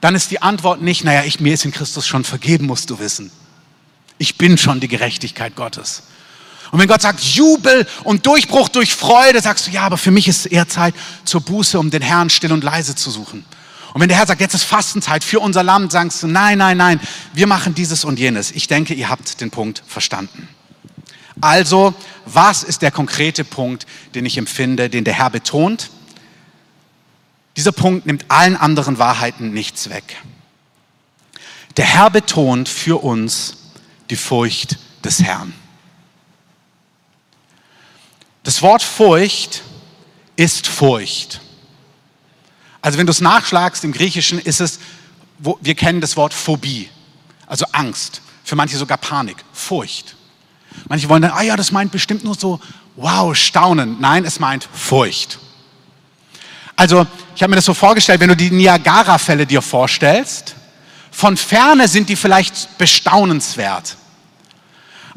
dann 0.00 0.14
ist 0.14 0.30
die 0.30 0.42
Antwort 0.42 0.82
nicht, 0.82 1.04
naja, 1.04 1.24
ich, 1.24 1.40
mir 1.40 1.54
ist 1.54 1.64
in 1.64 1.72
Christus 1.72 2.06
schon 2.06 2.24
vergeben, 2.24 2.66
musst 2.66 2.90
du 2.90 2.98
wissen. 2.98 3.30
Ich 4.18 4.38
bin 4.38 4.58
schon 4.58 4.80
die 4.80 4.88
Gerechtigkeit 4.88 5.56
Gottes. 5.56 6.04
Und 6.72 6.80
wenn 6.80 6.88
Gott 6.88 7.02
sagt, 7.02 7.20
Jubel 7.20 7.86
und 8.04 8.26
Durchbruch 8.26 8.68
durch 8.68 8.94
Freude, 8.94 9.40
sagst 9.40 9.66
du, 9.66 9.70
ja, 9.70 9.82
aber 9.82 9.98
für 9.98 10.10
mich 10.10 10.26
ist 10.28 10.40
es 10.40 10.46
eher 10.46 10.68
Zeit 10.68 10.94
zur 11.24 11.40
Buße, 11.40 11.78
um 11.78 11.90
den 11.90 12.02
Herrn 12.02 12.28
still 12.30 12.52
und 12.52 12.64
leise 12.64 12.94
zu 12.94 13.10
suchen. 13.10 13.44
Und 13.92 14.00
wenn 14.00 14.08
der 14.08 14.18
Herr 14.18 14.26
sagt, 14.26 14.40
jetzt 14.40 14.54
ist 14.54 14.64
Fastenzeit 14.64 15.24
für 15.24 15.40
unser 15.40 15.62
Land, 15.62 15.92
sagst 15.92 16.22
du, 16.22 16.26
nein, 16.26 16.58
nein, 16.58 16.76
nein, 16.76 17.00
wir 17.32 17.46
machen 17.46 17.74
dieses 17.74 18.04
und 18.04 18.18
jenes. 18.18 18.50
Ich 18.50 18.66
denke, 18.66 18.94
ihr 18.94 19.08
habt 19.08 19.40
den 19.40 19.50
Punkt 19.50 19.82
verstanden. 19.86 20.48
Also, 21.40 21.94
was 22.24 22.62
ist 22.62 22.82
der 22.82 22.90
konkrete 22.90 23.44
Punkt, 23.44 23.86
den 24.14 24.26
ich 24.26 24.36
empfinde, 24.36 24.90
den 24.90 25.04
der 25.04 25.14
Herr 25.14 25.30
betont? 25.30 25.90
Dieser 27.56 27.72
Punkt 27.72 28.06
nimmt 28.06 28.26
allen 28.28 28.56
anderen 28.56 28.98
Wahrheiten 28.98 29.52
nichts 29.52 29.88
weg. 29.88 30.22
Der 31.76 31.84
Herr 31.84 32.10
betont 32.10 32.68
für 32.68 33.02
uns 33.02 33.55
die 34.10 34.16
Furcht 34.16 34.78
des 35.04 35.22
Herrn. 35.22 35.52
Das 38.42 38.62
Wort 38.62 38.82
Furcht 38.82 39.62
ist 40.36 40.66
Furcht. 40.66 41.40
Also 42.80 42.98
wenn 42.98 43.06
du 43.06 43.10
es 43.10 43.20
nachschlagst 43.20 43.82
im 43.84 43.92
Griechischen, 43.92 44.38
ist 44.38 44.60
es, 44.60 44.78
wo, 45.38 45.58
wir 45.60 45.74
kennen 45.74 46.00
das 46.00 46.16
Wort 46.16 46.32
Phobie, 46.32 46.88
also 47.46 47.66
Angst, 47.72 48.22
für 48.44 48.54
manche 48.54 48.76
sogar 48.76 48.98
Panik, 48.98 49.38
Furcht. 49.52 50.14
Manche 50.88 51.08
wollen 51.08 51.22
dann, 51.22 51.32
ah 51.32 51.42
ja, 51.42 51.56
das 51.56 51.72
meint 51.72 51.90
bestimmt 51.90 52.22
nur 52.22 52.34
so, 52.34 52.60
wow, 52.94 53.34
staunen. 53.34 53.96
Nein, 54.00 54.24
es 54.24 54.38
meint 54.38 54.68
Furcht. 54.72 55.38
Also 56.76 57.06
ich 57.34 57.42
habe 57.42 57.50
mir 57.50 57.56
das 57.56 57.64
so 57.64 57.74
vorgestellt, 57.74 58.20
wenn 58.20 58.28
du 58.28 58.36
die 58.36 58.50
Niagara-Fälle 58.50 59.46
dir 59.46 59.62
vorstellst, 59.62 60.54
von 61.16 61.38
ferne 61.38 61.88
sind 61.88 62.10
die 62.10 62.14
vielleicht 62.14 62.76
bestaunenswert. 62.76 63.96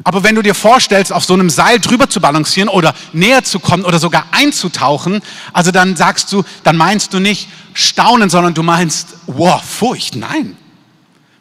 Aber 0.02 0.24
wenn 0.24 0.34
du 0.34 0.40
dir 0.40 0.54
vorstellst, 0.54 1.12
auf 1.12 1.26
so 1.26 1.34
einem 1.34 1.50
Seil 1.50 1.78
drüber 1.78 2.08
zu 2.08 2.22
balancieren 2.22 2.70
oder 2.70 2.94
näher 3.12 3.44
zu 3.44 3.60
kommen 3.60 3.84
oder 3.84 3.98
sogar 3.98 4.24
einzutauchen, 4.30 5.20
also 5.52 5.72
dann 5.72 5.96
sagst 5.96 6.32
du, 6.32 6.42
dann 6.64 6.78
meinst 6.78 7.12
du 7.12 7.18
nicht 7.18 7.50
Staunen, 7.74 8.30
sondern 8.30 8.54
du 8.54 8.62
meinst, 8.62 9.08
wow, 9.26 9.62
Furcht, 9.62 10.16
nein. 10.16 10.56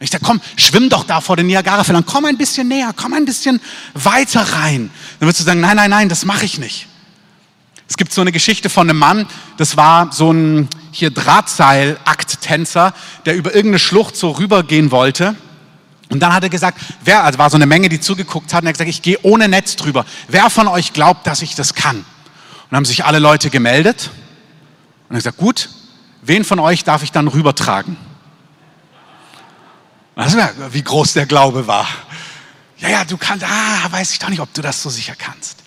Ich 0.01 0.09
sage, 0.09 0.25
komm, 0.25 0.41
schwimm 0.57 0.89
doch 0.89 1.05
da 1.05 1.21
vor 1.21 1.37
den 1.37 1.47
Niagara-Fällen, 1.47 2.05
komm 2.05 2.25
ein 2.25 2.37
bisschen 2.37 2.67
näher, 2.67 2.91
komm 2.93 3.13
ein 3.13 3.23
bisschen 3.23 3.61
weiter 3.93 4.41
rein. 4.41 4.91
Dann 5.21 5.29
wirst 5.29 5.39
du 5.39 5.45
sagen, 5.45 5.61
nein, 5.61 5.77
nein, 5.77 5.89
nein, 5.89 6.09
das 6.09 6.25
mache 6.25 6.43
ich 6.43 6.59
nicht. 6.59 6.87
Es 7.87 7.95
gibt 7.95 8.11
so 8.11 8.19
eine 8.19 8.33
Geschichte 8.33 8.69
von 8.69 8.89
einem 8.89 8.99
Mann, 8.99 9.25
das 9.55 9.77
war 9.77 10.11
so 10.11 10.33
ein 10.33 10.67
hier 10.91 11.11
Drahtseil-Akttänzer, 11.11 12.93
der 13.25 13.35
über 13.35 13.53
irgendeine 13.53 13.79
Schlucht 13.79 14.15
so 14.15 14.31
rübergehen 14.31 14.91
wollte. 14.91 15.35
Und 16.09 16.21
dann 16.21 16.33
hat 16.33 16.43
er 16.43 16.49
gesagt, 16.49 16.79
wer, 17.03 17.23
also 17.23 17.37
war 17.37 17.49
so 17.49 17.55
eine 17.55 17.67
Menge, 17.67 17.89
die 17.89 17.99
zugeguckt 17.99 18.53
hat, 18.53 18.61
und 18.61 18.67
er 18.67 18.69
hat 18.69 18.75
gesagt, 18.75 18.89
ich 18.89 19.01
gehe 19.01 19.19
ohne 19.21 19.47
Netz 19.47 19.75
drüber. 19.75 20.05
Wer 20.27 20.49
von 20.49 20.67
euch 20.67 20.93
glaubt, 20.93 21.27
dass 21.27 21.41
ich 21.41 21.55
das 21.55 21.75
kann? 21.75 22.03
Und 22.69 22.75
haben 22.75 22.85
sich 22.85 23.05
alle 23.05 23.19
Leute 23.19 23.49
gemeldet. 23.49 24.09
Und 25.07 25.15
er 25.15 25.17
hat 25.17 25.23
gesagt, 25.23 25.37
gut, 25.37 25.69
wen 26.21 26.43
von 26.43 26.59
euch 26.59 26.83
darf 26.83 27.03
ich 27.03 27.11
dann 27.11 27.27
rübertragen? 27.27 27.97
War, 30.15 30.73
wie 30.73 30.83
groß 30.83 31.13
der 31.13 31.25
Glaube 31.25 31.67
war. 31.67 31.87
Ja, 32.77 32.89
ja, 32.89 33.05
du 33.05 33.17
kannst, 33.17 33.45
ah, 33.45 33.91
weiß 33.91 34.11
ich 34.11 34.19
doch 34.19 34.29
nicht, 34.29 34.41
ob 34.41 34.53
du 34.53 34.61
das 34.61 34.81
so 34.81 34.89
sicher 34.89 35.13
kannst. 35.17 35.57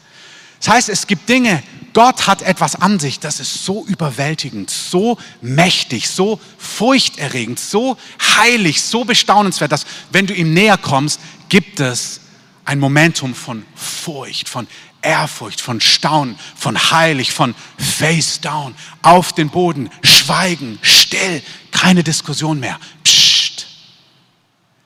Das 0.58 0.74
heißt, 0.74 0.88
es 0.88 1.06
gibt 1.06 1.28
Dinge, 1.28 1.62
Gott 1.92 2.26
hat 2.26 2.42
etwas 2.42 2.76
an 2.76 2.98
sich, 2.98 3.20
das 3.20 3.38
ist 3.38 3.64
so 3.64 3.84
überwältigend, 3.84 4.70
so 4.70 5.18
mächtig, 5.40 6.08
so 6.08 6.40
furchterregend, 6.58 7.60
so 7.60 7.98
heilig, 8.36 8.82
so 8.82 9.04
bestaunenswert, 9.04 9.72
dass 9.72 9.84
wenn 10.10 10.26
du 10.26 10.34
ihm 10.34 10.54
näher 10.54 10.78
kommst, 10.78 11.20
gibt 11.48 11.80
es 11.80 12.20
ein 12.64 12.78
Momentum 12.78 13.34
von 13.34 13.64
Furcht, 13.74 14.48
von 14.48 14.66
Ehrfurcht, 15.02 15.60
von 15.60 15.80
Staunen, 15.80 16.38
von 16.56 16.78
heilig, 16.90 17.32
von 17.32 17.54
face 17.76 18.40
down, 18.40 18.74
auf 19.02 19.32
den 19.32 19.50
Boden, 19.50 19.90
schweigen, 20.02 20.78
still, 20.82 21.42
keine 21.72 22.04
Diskussion 22.04 22.60
mehr. 22.60 22.78
Psst. 23.02 23.66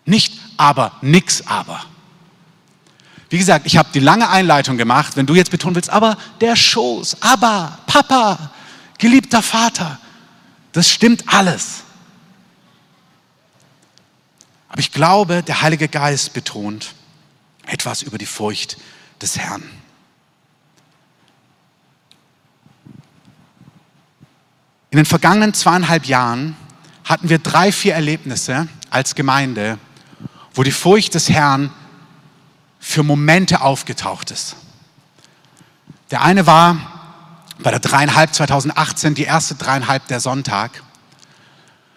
Nicht 0.07 0.33
aber, 0.57 0.93
nix 1.03 1.47
aber. 1.47 1.85
Wie 3.29 3.39
gesagt, 3.39 3.67
ich 3.67 3.77
habe 3.77 3.89
die 3.93 4.01
lange 4.01 4.29
Einleitung 4.29 4.77
gemacht, 4.77 5.17
wenn 5.17 5.27
du 5.27 5.35
jetzt 5.35 5.51
betonen 5.51 5.75
willst, 5.75 5.91
aber 5.91 6.17
der 6.41 6.55
Schoß, 6.55 7.23
aber 7.23 7.79
Papa, 7.87 8.51
geliebter 8.99 9.43
Vater, 9.43 9.99
das 10.73 10.89
stimmt 10.89 11.25
alles. 11.27 11.83
Aber 14.69 14.79
ich 14.81 14.93
glaube, 14.93 15.43
der 15.43 15.63
Heilige 15.63 15.89
Geist 15.89 16.35
betont 16.35 16.95
etwas 17.67 18.03
über 18.03 18.19
die 18.19 18.27
Furcht 18.27 18.77
des 19.21 19.39
Herrn. 19.39 19.63
In 24.91 24.99
den 24.99 25.07
vergangenen 25.07 25.53
zweieinhalb 25.53 26.07
Jahren 26.07 26.57
hatten 27.05 27.29
wir 27.29 27.39
drei, 27.39 27.73
vier 27.73 27.95
Erlebnisse 27.95 28.69
als 28.89 29.15
Gemeinde, 29.15 29.79
wo 30.55 30.63
die 30.63 30.71
Furcht 30.71 31.15
des 31.15 31.29
Herrn 31.29 31.73
für 32.89 33.03
Momente 33.03 33.63
aufgetaucht 33.63 34.31
ist. 34.31 34.55
Der 36.13 36.23
eine 36.23 36.47
war 36.47 36.77
bei 37.59 37.73
der 37.73 37.81
dreieinhalb 37.81 38.33
2018, 38.33 39.17
die 39.17 39.25
erste 39.25 39.57
dreieinhalb 39.57 40.07
der 40.07 40.21
Sonntag. 40.21 40.85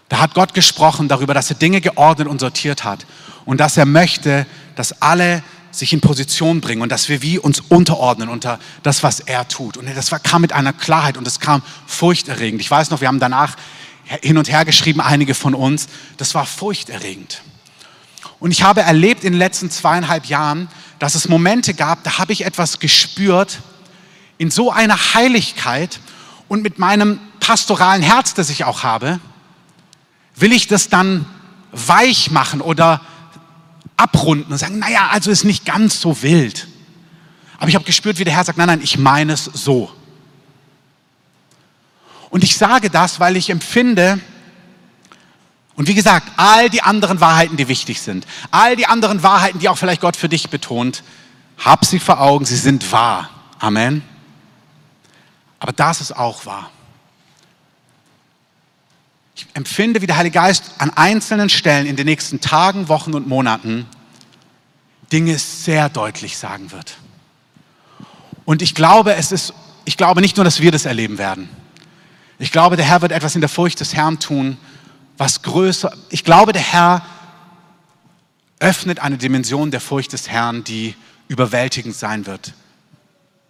Da 0.10 0.20
hat 0.20 0.34
Gott 0.34 0.56
gesprochen 0.56 1.08
darüber, 1.08 1.36
dass 1.36 1.52
er 1.52 1.58
Dinge 1.58 1.80
geordnet 1.80 2.28
und 2.28 2.40
sortiert 2.40 2.86
hat 2.86 3.06
und 3.46 3.60
dass 3.60 3.78
er 3.78 3.86
möchte, 3.86 4.48
dass 4.76 5.00
alle 5.00 5.44
sich 5.70 5.94
in 5.94 6.02
Position 6.02 6.60
bringen 6.60 6.82
und 6.82 6.92
dass 6.92 7.08
wir 7.08 7.22
wie 7.22 7.38
uns 7.38 7.60
unterordnen 7.60 8.28
unter 8.28 8.58
das, 8.82 9.04
was 9.04 9.20
er 9.20 9.48
tut. 9.48 9.78
Und 9.78 9.86
das 9.96 10.10
kam 10.24 10.42
mit 10.42 10.54
einer 10.54 10.74
Klarheit 10.74 11.18
und 11.18 11.28
es 11.28 11.40
kam 11.40 11.62
furchterregend. 11.86 12.62
Ich 12.62 12.72
weiß 12.72 12.90
noch, 12.90 13.00
wir 13.00 13.08
haben 13.08 13.20
danach 13.20 13.58
hin 14.24 14.40
und 14.40 14.50
her 14.50 14.66
geschrieben, 14.66 15.02
einige 15.02 15.36
von 15.36 15.54
uns, 15.54 15.88
das 16.18 16.34
war 16.34 16.48
furchterregend. 16.48 17.44
Und 18.40 18.52
ich 18.52 18.64
habe 18.64 18.82
erlebt 18.82 19.24
in 19.24 19.34
den 19.34 19.40
letzten 19.40 19.70
zweieinhalb 19.70 20.26
Jahren, 20.26 20.70
dass 21.00 21.16
es 21.16 21.28
Momente 21.28 21.74
gab, 21.74 22.04
da 22.04 22.18
habe 22.18 22.34
ich 22.34 22.46
etwas 22.46 22.80
gespürt 22.80 23.60
in 24.38 24.52
so 24.52 24.72
einer 24.72 25.14
Heiligkeit 25.14 26.00
und 26.48 26.62
mit 26.64 26.80
meinem 26.80 27.20
pastoralen 27.40 28.02
Herz, 28.02 28.34
das 28.34 28.50
ich 28.50 28.64
auch 28.64 28.84
habe, 28.84 29.20
will 30.36 30.54
ich 30.54 30.68
das 30.68 30.90
dann 30.90 31.26
weich 31.72 32.32
machen 32.32 32.62
oder 32.62 33.02
abrunden 33.98 34.52
und 34.52 34.58
sagen, 34.58 34.80
naja, 34.80 35.10
also 35.12 35.30
ist 35.30 35.44
nicht 35.44 35.66
ganz 35.66 36.00
so 36.00 36.22
wild. 36.22 36.68
Aber 37.58 37.68
ich 37.68 37.76
habe 37.76 37.86
gespürt, 37.86 38.18
wie 38.18 38.24
der 38.24 38.34
Herr 38.34 38.46
sagt, 38.46 38.58
nein, 38.58 38.68
nein, 38.68 38.82
ich 38.82 38.98
meine 38.98 39.34
es 39.34 39.44
so. 39.44 39.92
Und 42.30 42.44
ich 42.44 42.58
sage 42.58 42.90
das, 42.90 43.20
weil 43.20 43.36
ich 43.36 43.50
empfinde, 43.50 44.20
und 45.80 45.88
wie 45.88 45.94
gesagt, 45.94 46.30
all 46.36 46.70
die 46.70 46.82
anderen 46.82 47.22
Wahrheiten, 47.22 47.56
die 47.56 47.70
wichtig 47.70 48.02
sind, 48.02 48.28
all 48.52 48.76
die 48.76 48.86
anderen 48.86 49.24
Wahrheiten, 49.24 49.60
die 49.60 49.70
auch 49.70 49.78
vielleicht 49.78 50.02
Gott 50.02 50.18
für 50.18 50.28
dich 50.28 50.50
betont, 50.50 51.04
hab 51.58 51.86
sie 51.86 52.00
vor 52.00 52.20
Augen, 52.20 52.44
sie 52.44 52.58
sind 52.58 52.92
wahr. 52.92 53.30
Amen. 53.60 54.04
Aber 55.58 55.72
das 55.72 56.02
ist 56.02 56.12
auch 56.12 56.46
wahr. 56.46 56.70
Ich 59.38 59.48
empfinde, 59.54 60.02
wie 60.02 60.06
der 60.06 60.18
Heilige 60.18 60.34
Geist 60.34 60.66
an 60.80 60.90
einzelnen 60.90 61.48
Stellen 61.48 61.88
in 61.88 61.96
den 61.96 62.08
nächsten 62.08 62.42
Tagen, 62.42 62.90
Wochen 62.90 63.14
und 63.14 63.30
Monaten 63.30 63.88
Dinge 65.14 65.40
sehr 65.40 65.88
deutlich 65.88 66.38
sagen 66.38 66.74
wird. 66.74 66.98
Und 68.44 68.62
ich 68.62 68.76
glaube, 68.76 69.16
es 69.16 69.32
ist, 69.32 69.54
ich 69.86 69.96
glaube 69.96 70.20
nicht 70.20 70.36
nur, 70.36 70.44
dass 70.44 70.60
wir 70.60 70.74
das 70.74 70.84
erleben 70.84 71.18
werden. 71.18 71.48
Ich 72.38 72.52
glaube, 72.52 72.76
der 72.76 72.86
Herr 72.86 73.02
wird 73.02 73.14
etwas 73.14 73.36
in 73.36 73.42
der 73.42 73.50
Furcht 73.50 73.80
des 73.80 73.94
Herrn 73.94 74.20
tun, 74.20 74.58
was 75.20 75.42
größer. 75.42 75.94
Ich 76.10 76.24
glaube, 76.24 76.54
der 76.54 76.62
Herr 76.62 77.06
öffnet 78.60 79.00
eine 79.00 79.18
Dimension 79.18 79.70
der 79.70 79.82
Furcht 79.82 80.14
des 80.14 80.30
Herrn, 80.30 80.64
die 80.64 80.96
überwältigend 81.28 81.94
sein 81.94 82.26
wird. 82.26 82.54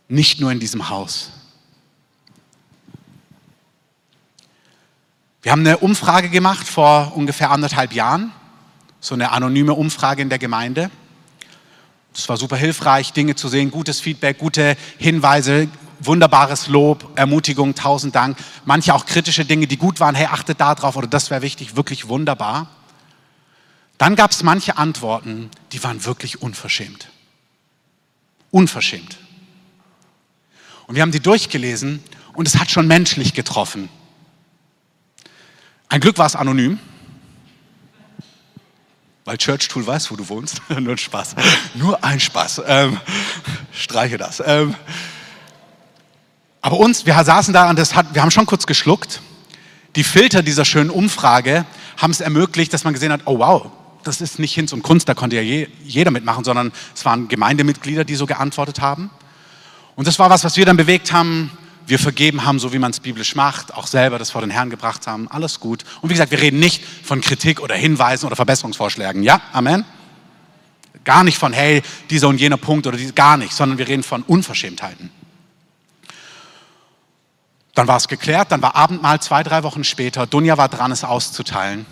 Nicht 0.07 0.41
nur 0.41 0.51
in 0.51 0.59
diesem 0.59 0.89
Haus. 0.89 1.31
Wir 5.43 5.51
haben 5.51 5.61
eine 5.61 5.77
Umfrage 5.77 6.29
gemacht 6.29 6.67
vor 6.67 7.13
ungefähr 7.15 7.51
anderthalb 7.51 7.93
Jahren, 7.93 8.31
so 8.99 9.13
eine 9.13 9.31
anonyme 9.31 9.73
Umfrage 9.73 10.21
in 10.21 10.29
der 10.29 10.39
Gemeinde. 10.39 10.89
Es 12.13 12.27
war 12.27 12.35
super 12.35 12.57
hilfreich, 12.57 13.13
Dinge 13.13 13.35
zu 13.35 13.47
sehen, 13.47 13.69
gutes 13.69 14.01
Feedback, 14.01 14.39
gute 14.39 14.75
Hinweise, 14.97 15.69
wunderbares 15.99 16.67
Lob, 16.67 17.09
Ermutigung, 17.15 17.75
tausend 17.75 18.15
Dank. 18.15 18.37
Manche 18.65 18.93
auch 18.93 19.05
kritische 19.05 19.45
Dinge, 19.45 19.67
die 19.67 19.77
gut 19.77 19.99
waren. 19.99 20.15
Hey, 20.15 20.27
achtet 20.27 20.59
da 20.59 20.75
drauf 20.75 20.95
oder 20.95 21.07
das 21.07 21.29
wäre 21.29 21.41
wichtig, 21.41 21.75
wirklich 21.75 22.07
wunderbar. 22.07 22.67
Dann 23.97 24.15
gab 24.15 24.31
es 24.31 24.43
manche 24.43 24.77
Antworten, 24.77 25.51
die 25.73 25.83
waren 25.83 26.05
wirklich 26.05 26.41
unverschämt. 26.41 27.09
Unverschämt. 28.51 29.17
Und 30.87 30.95
wir 30.95 31.01
haben 31.01 31.11
die 31.11 31.19
durchgelesen 31.19 32.03
und 32.33 32.47
es 32.47 32.57
hat 32.57 32.71
schon 32.71 32.87
menschlich 32.87 33.33
getroffen. 33.33 33.89
Ein 35.89 35.99
Glück 35.99 36.17
war 36.17 36.25
es 36.25 36.35
anonym, 36.35 36.79
weil 39.25 39.37
Church 39.37 39.67
Tool 39.67 39.85
weiß, 39.85 40.09
wo 40.09 40.15
du 40.15 40.27
wohnst. 40.29 40.61
Nur 40.69 40.93
ein 40.93 40.97
Spaß. 40.97 41.35
Nur 41.75 42.03
ein 42.03 42.19
Spaß. 42.19 42.61
Ähm, 42.65 42.99
streiche 43.71 44.17
das. 44.17 44.41
Ähm, 44.45 44.75
aber 46.61 46.77
uns, 46.77 47.05
wir 47.05 47.23
saßen 47.23 47.53
da 47.53 47.69
und 47.69 47.79
das 47.79 47.95
hat, 47.95 48.13
wir 48.13 48.21
haben 48.21 48.31
schon 48.31 48.45
kurz 48.45 48.65
geschluckt. 48.65 49.21
Die 49.95 50.03
Filter 50.03 50.43
dieser 50.43 50.65
schönen 50.65 50.89
Umfrage 50.89 51.65
haben 51.97 52.11
es 52.11 52.21
ermöglicht, 52.21 52.73
dass 52.73 52.83
man 52.83 52.93
gesehen 52.93 53.11
hat, 53.11 53.21
oh 53.25 53.39
wow, 53.39 53.71
das 54.03 54.21
ist 54.21 54.39
nicht 54.39 54.53
Hinz 54.53 54.73
und 54.73 54.83
Kunst, 54.83 55.09
da 55.09 55.13
konnte 55.13 55.35
ja 55.35 55.41
je, 55.41 55.67
jeder 55.83 56.11
mitmachen, 56.11 56.43
sondern 56.43 56.71
es 56.95 57.05
waren 57.05 57.27
Gemeindemitglieder, 57.27 58.03
die 58.03 58.15
so 58.15 58.25
geantwortet 58.25 58.81
haben. 58.81 59.09
Und 59.95 60.07
das 60.07 60.19
war 60.19 60.29
was, 60.29 60.43
was 60.43 60.57
wir 60.57 60.65
dann 60.65 60.77
bewegt 60.77 61.11
haben, 61.11 61.51
wir 61.85 61.99
vergeben 61.99 62.45
haben, 62.45 62.59
so 62.59 62.71
wie 62.71 62.79
man 62.79 62.91
es 62.91 62.99
biblisch 62.99 63.35
macht, 63.35 63.73
auch 63.73 63.87
selber 63.87 64.19
das 64.19 64.29
vor 64.29 64.41
den 64.41 64.51
Herrn 64.51 64.69
gebracht 64.69 65.07
haben, 65.07 65.27
alles 65.29 65.59
gut. 65.59 65.83
Und 66.01 66.09
wie 66.09 66.13
gesagt, 66.13 66.31
wir 66.31 66.39
reden 66.39 66.59
nicht 66.59 66.83
von 67.03 67.19
Kritik 67.19 67.59
oder 67.61 67.75
Hinweisen 67.75 68.27
oder 68.27 68.35
Verbesserungsvorschlägen. 68.35 69.23
Ja, 69.23 69.41
Amen. 69.51 69.85
Gar 71.03 71.23
nicht 71.23 71.37
von, 71.37 71.53
hey, 71.53 71.81
dieser 72.09 72.27
und 72.27 72.39
jener 72.39 72.57
Punkt 72.57 72.85
oder 72.85 72.97
diese, 72.97 73.13
gar 73.13 73.37
nicht, 73.37 73.53
sondern 73.53 73.77
wir 73.77 73.87
reden 73.87 74.03
von 74.03 74.21
Unverschämtheiten. 74.23 75.09
Dann 77.79 77.87
war 77.87 77.95
es 77.95 78.09
geklärt, 78.09 78.51
dann 78.51 78.61
war 78.61 78.75
Abendmahl 78.75 79.21
zwei, 79.21 79.41
drei 79.41 79.63
Wochen 79.63 79.85
später. 79.85 80.27
Dunja 80.27 80.57
war 80.57 80.67
dran, 80.67 80.91
es 80.91 81.05
auszuteilen. 81.05 81.85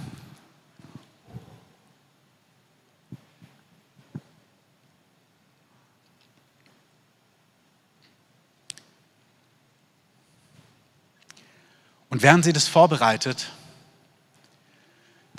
Und 12.10 12.21
während 12.21 12.43
sie 12.43 12.52
das 12.52 12.67
vorbereitet, 12.67 13.47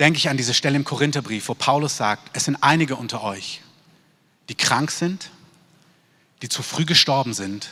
denke 0.00 0.16
ich 0.16 0.30
an 0.30 0.38
diese 0.38 0.54
Stelle 0.54 0.76
im 0.76 0.84
Korintherbrief, 0.84 1.50
wo 1.50 1.54
Paulus 1.54 1.98
sagt, 1.98 2.30
es 2.32 2.46
sind 2.46 2.56
einige 2.62 2.96
unter 2.96 3.22
euch, 3.22 3.60
die 4.48 4.54
krank 4.54 4.92
sind, 4.92 5.28
die 6.40 6.48
zu 6.48 6.62
früh 6.62 6.86
gestorben 6.86 7.34
sind 7.34 7.68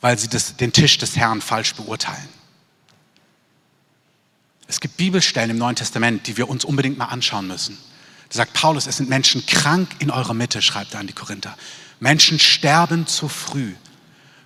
weil 0.00 0.18
sie 0.18 0.28
das, 0.28 0.56
den 0.56 0.72
Tisch 0.72 0.98
des 0.98 1.16
Herrn 1.16 1.40
falsch 1.40 1.74
beurteilen. 1.74 2.28
Es 4.66 4.80
gibt 4.80 4.96
Bibelstellen 4.96 5.50
im 5.50 5.58
Neuen 5.58 5.76
Testament, 5.76 6.26
die 6.26 6.36
wir 6.36 6.48
uns 6.48 6.64
unbedingt 6.64 6.98
mal 6.98 7.06
anschauen 7.06 7.46
müssen. 7.46 7.78
Da 8.28 8.36
sagt 8.36 8.52
Paulus, 8.52 8.86
es 8.86 8.98
sind 8.98 9.08
Menschen 9.08 9.44
krank 9.46 9.88
in 9.98 10.10
eurer 10.10 10.34
Mitte, 10.34 10.60
schreibt 10.60 10.94
er 10.94 11.00
an 11.00 11.06
die 11.06 11.14
Korinther. 11.14 11.56
Menschen 12.00 12.38
sterben 12.38 13.06
zu 13.06 13.28
früh, 13.28 13.72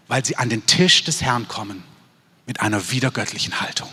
weil 0.06 0.24
sie 0.24 0.36
an 0.36 0.48
den 0.48 0.64
Tisch 0.66 1.02
des 1.04 1.22
Herrn 1.22 1.48
kommen 1.48 1.82
mit 2.46 2.60
einer 2.60 2.90
wiedergöttlichen 2.90 3.60
Haltung. 3.60 3.88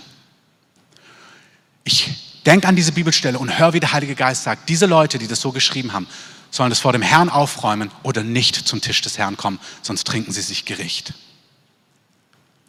Ich 1.83 2.41
denke 2.45 2.67
an 2.67 2.75
diese 2.75 2.91
Bibelstelle 2.91 3.39
und 3.39 3.57
höre, 3.57 3.73
wie 3.73 3.79
der 3.79 3.91
Heilige 3.91 4.15
Geist 4.15 4.43
sagt, 4.43 4.69
diese 4.69 4.85
Leute, 4.85 5.17
die 5.17 5.27
das 5.27 5.41
so 5.41 5.51
geschrieben 5.51 5.93
haben, 5.93 6.07
sollen 6.51 6.69
das 6.69 6.79
vor 6.79 6.93
dem 6.93 7.01
Herrn 7.01 7.29
aufräumen 7.29 7.91
oder 8.03 8.23
nicht 8.23 8.55
zum 8.55 8.81
Tisch 8.81 9.01
des 9.01 9.17
Herrn 9.17 9.37
kommen, 9.37 9.59
sonst 9.81 10.05
trinken 10.05 10.31
sie 10.31 10.41
sich 10.41 10.65
Gericht. 10.65 11.13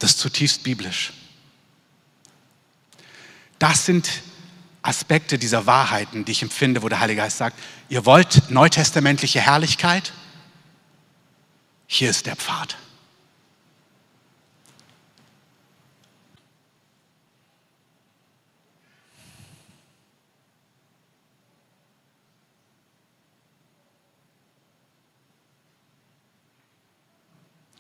Das 0.01 0.13
ist 0.13 0.19
zutiefst 0.19 0.65
biblisch. 0.65 1.13
Das 3.59 3.85
sind 3.85 4.23
Aspekte 4.83 5.39
dieser 5.39 5.67
Wahrheiten, 5.67 6.25
die 6.25 6.33
ich 6.33 6.43
empfinde, 6.43 6.83
wo 6.83 6.89
der 6.89 7.01
Heilige 7.01 7.21
Geist 7.21 7.37
sagt, 7.37 7.59
ihr 7.91 8.07
wollt 8.07 8.51
neutestamentliche 8.51 9.41
Herrlichkeit? 9.41 10.13
Hier 11.87 12.09
ist 12.09 12.25
der 12.25 12.37
Pfad. 12.37 12.79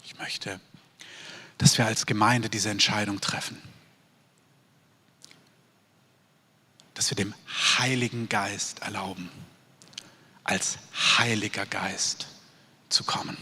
Ich 0.05 0.19
möchte 0.19 0.61
dass 1.61 1.77
wir 1.77 1.85
als 1.85 2.07
Gemeinde 2.07 2.49
diese 2.49 2.71
Entscheidung 2.71 3.21
treffen. 3.21 3.61
Dass 6.95 7.11
wir 7.11 7.17
dem 7.17 7.35
Heiligen 7.79 8.31
Geist 8.31 8.79
erlauben, 8.79 9.29
als 10.43 10.79
Heiliger 11.19 11.67
Geist 11.67 12.29
zu 12.89 13.05
kommen. 13.05 13.37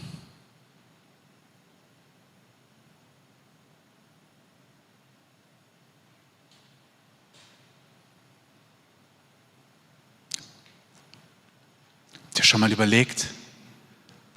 Habt 12.25 12.39
ihr 12.39 12.43
schon 12.43 12.59
mal 12.59 12.71
überlegt, 12.73 13.27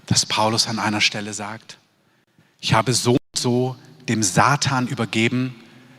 dass 0.07 0.25
Paulus 0.25 0.69
an 0.69 0.79
einer 0.79 1.01
Stelle 1.01 1.35
sagt, 1.35 1.79
ich 2.61 2.75
habe 2.75 2.93
so 2.93 3.17
so 3.43 3.77
dem 4.09 4.23
Satan 4.23 4.87
übergeben, 4.87 5.55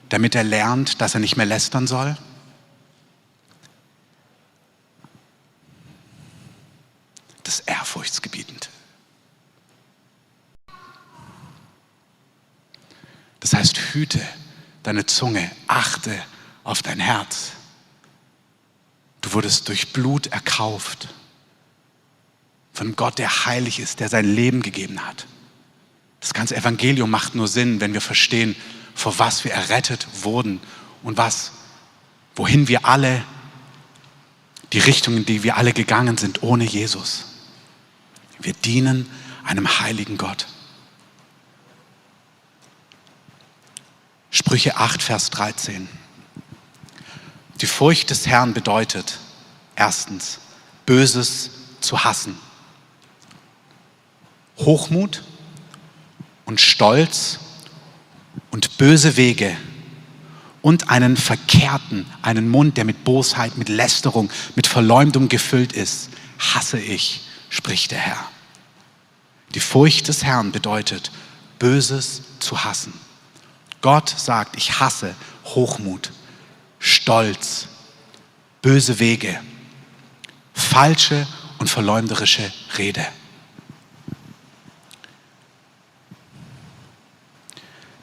damit 0.09 0.35
er 0.35 0.43
lernt, 0.43 1.01
dass 1.01 1.13
er 1.13 1.19
nicht 1.19 1.37
mehr 1.37 1.45
lästern 1.45 1.87
soll? 1.87 2.17
Das 7.43 7.59
ist 7.59 7.67
ehrfurchtsgebietend. 7.67 8.69
Das 13.39 13.53
heißt, 13.53 13.77
hüte 13.77 14.21
deine 14.83 15.05
Zunge, 15.05 15.51
achte 15.67 16.17
auf 16.63 16.81
dein 16.81 16.99
Herz. 16.99 17.51
Du 19.21 19.33
wurdest 19.33 19.67
durch 19.67 19.91
Blut 19.93 20.27
erkauft 20.27 21.09
von 22.73 22.95
Gott, 22.95 23.19
der 23.19 23.45
heilig 23.45 23.79
ist, 23.79 23.99
der 23.99 24.09
sein 24.09 24.25
Leben 24.25 24.61
gegeben 24.61 25.05
hat. 25.05 25.27
Das 26.23 26.33
ganze 26.33 26.55
Evangelium 26.55 27.11
macht 27.11 27.35
nur 27.35 27.49
Sinn, 27.49 27.81
wenn 27.81 27.91
wir 27.91 27.99
verstehen, 27.99 28.55
vor 28.95 29.19
was 29.19 29.43
wir 29.43 29.51
errettet 29.51 30.07
wurden 30.21 30.61
und 31.03 31.17
was, 31.17 31.51
wohin 32.37 32.69
wir 32.69 32.85
alle, 32.85 33.25
die 34.71 34.79
Richtung, 34.79 35.17
in 35.17 35.25
die 35.25 35.43
wir 35.43 35.57
alle 35.57 35.73
gegangen 35.73 36.17
sind 36.17 36.41
ohne 36.41 36.63
Jesus. 36.63 37.25
Wir 38.39 38.53
dienen 38.53 39.09
einem 39.43 39.81
heiligen 39.81 40.17
Gott. 40.17 40.47
Sprüche 44.31 44.77
8, 44.77 45.03
Vers 45.03 45.29
13. 45.29 45.89
Die 47.59 47.65
Furcht 47.65 48.11
des 48.11 48.27
Herrn 48.27 48.53
bedeutet 48.53 49.19
erstens, 49.75 50.39
Böses 50.85 51.51
zu 51.81 52.05
hassen. 52.05 52.37
Hochmut 54.59 55.23
und 56.45 56.61
Stolz 56.61 57.39
und 58.51 58.77
böse 58.77 59.17
Wege 59.17 59.55
und 60.61 60.89
einen 60.89 61.17
verkehrten, 61.17 62.05
einen 62.21 62.49
Mund, 62.49 62.77
der 62.77 62.85
mit 62.85 63.03
Bosheit, 63.03 63.57
mit 63.57 63.69
Lästerung, 63.69 64.29
mit 64.55 64.67
Verleumdung 64.67 65.29
gefüllt 65.29 65.73
ist, 65.73 66.09
hasse 66.39 66.79
ich, 66.79 67.21
spricht 67.49 67.91
der 67.91 67.99
Herr. 67.99 68.29
Die 69.53 69.59
Furcht 69.59 70.07
des 70.07 70.23
Herrn 70.23 70.51
bedeutet, 70.51 71.11
Böses 71.59 72.21
zu 72.39 72.63
hassen. 72.63 72.93
Gott 73.81 74.09
sagt, 74.09 74.55
ich 74.55 74.79
hasse 74.79 75.15
Hochmut, 75.45 76.11
Stolz, 76.79 77.67
böse 78.61 78.99
Wege, 78.99 79.39
falsche 80.53 81.27
und 81.59 81.69
verleumderische 81.69 82.51
Rede. 82.77 83.05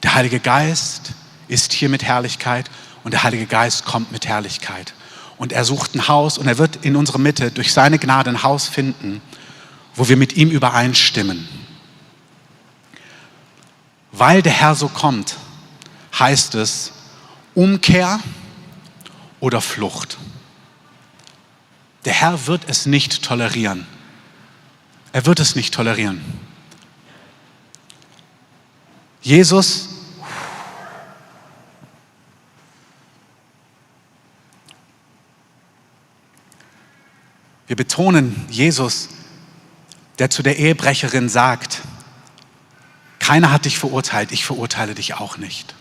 Der 0.03 0.15
Heilige 0.15 0.41
Geist 0.41 1.13
ist 1.49 1.73
hier 1.73 1.89
mit 1.89 2.03
Herrlichkeit 2.03 2.71
und 3.05 3.13
der 3.13 3.23
Heilige 3.23 3.47
Geist 3.47 3.85
kommt 3.85 4.13
mit 4.13 4.27
Herrlichkeit. 4.27 4.95
Und 5.37 5.53
er 5.53 5.65
sucht 5.65 5.95
ein 5.95 6.09
Haus 6.09 6.39
und 6.39 6.47
er 6.47 6.59
wird 6.59 6.85
in 6.85 6.97
unserer 6.97 7.19
Mitte 7.19 7.51
durch 7.51 7.73
seine 7.73 7.99
Gnade 7.99 8.31
ein 8.31 8.43
Haus 8.43 8.69
finden, 8.69 9.21
wo 9.95 10.09
wir 10.09 10.17
mit 10.17 10.35
ihm 10.37 10.51
übereinstimmen. 10.51 11.49
Weil 14.13 14.43
der 14.43 14.53
Herr 14.53 14.75
so 14.75 14.89
kommt, 14.89 15.37
heißt 16.19 16.55
es 16.57 16.93
Umkehr 17.55 18.21
oder 19.41 19.61
Flucht. 19.61 20.19
Der 22.05 22.13
Herr 22.13 22.47
wird 22.47 22.63
es 22.69 22.87
nicht 22.87 23.23
tolerieren. 23.23 23.87
Er 25.13 25.27
wird 25.27 25.41
es 25.41 25.57
nicht 25.57 25.75
tolerieren. 25.75 26.21
Jesus 29.23 29.90
Wir 37.71 37.77
betonen 37.77 38.35
Jesus, 38.51 39.11
der 40.19 40.29
zu 40.29 40.43
der 40.43 40.59
Ehebrecherin 40.59 41.29
sagt, 41.29 41.83
keiner 43.21 43.53
hat 43.53 43.65
dich 43.65 43.79
verurteilt, 43.79 44.33
ich 44.33 44.45
verurteile 44.45 44.97
dich 44.97 45.15
auch 45.15 45.39
nicht. 45.39 45.77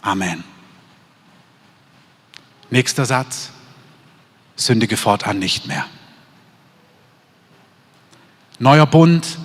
Amen. 0.00 0.42
Nächster 2.70 3.04
Satz, 3.04 3.50
sündige 4.56 4.96
fortan 4.96 5.38
nicht 5.38 5.66
mehr. 5.66 5.84
Neuer 8.58 8.86
Bund, 8.86 9.38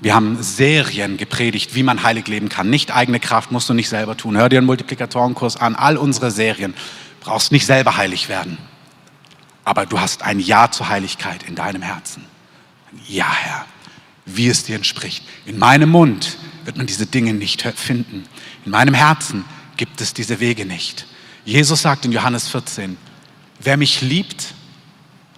wir 0.00 0.14
haben 0.14 0.42
Serien 0.42 1.18
gepredigt, 1.18 1.74
wie 1.74 1.82
man 1.82 2.02
heilig 2.04 2.26
leben 2.26 2.48
kann. 2.48 2.70
Nicht 2.70 2.90
eigene 2.90 3.20
Kraft, 3.20 3.52
musst 3.52 3.68
du 3.68 3.74
nicht 3.74 3.90
selber 3.90 4.16
tun. 4.16 4.38
Hör 4.38 4.48
dir 4.48 4.60
einen 4.60 4.66
Multiplikatorenkurs 4.66 5.58
an, 5.58 5.74
all 5.74 5.98
unsere 5.98 6.30
Serien. 6.30 6.72
Brauchst 7.20 7.52
nicht 7.52 7.66
selber 7.66 7.98
heilig 7.98 8.30
werden 8.30 8.56
aber 9.64 9.86
du 9.86 10.00
hast 10.00 10.22
ein 10.22 10.40
Ja 10.40 10.70
zur 10.70 10.88
Heiligkeit 10.88 11.42
in 11.44 11.54
deinem 11.54 11.82
Herzen. 11.82 12.24
Ja, 13.06 13.32
Herr, 13.32 13.66
wie 14.26 14.48
es 14.48 14.64
dir 14.64 14.76
entspricht. 14.76 15.24
In 15.46 15.58
meinem 15.58 15.90
Mund 15.90 16.38
wird 16.64 16.76
man 16.76 16.86
diese 16.86 17.06
Dinge 17.06 17.32
nicht 17.32 17.62
finden. 17.62 18.24
In 18.64 18.72
meinem 18.72 18.94
Herzen 18.94 19.44
gibt 19.76 20.00
es 20.00 20.14
diese 20.14 20.40
Wege 20.40 20.66
nicht. 20.66 21.06
Jesus 21.44 21.82
sagt 21.82 22.04
in 22.04 22.12
Johannes 22.12 22.48
14, 22.48 22.96
wer 23.60 23.76
mich 23.76 24.00
liebt, 24.02 24.54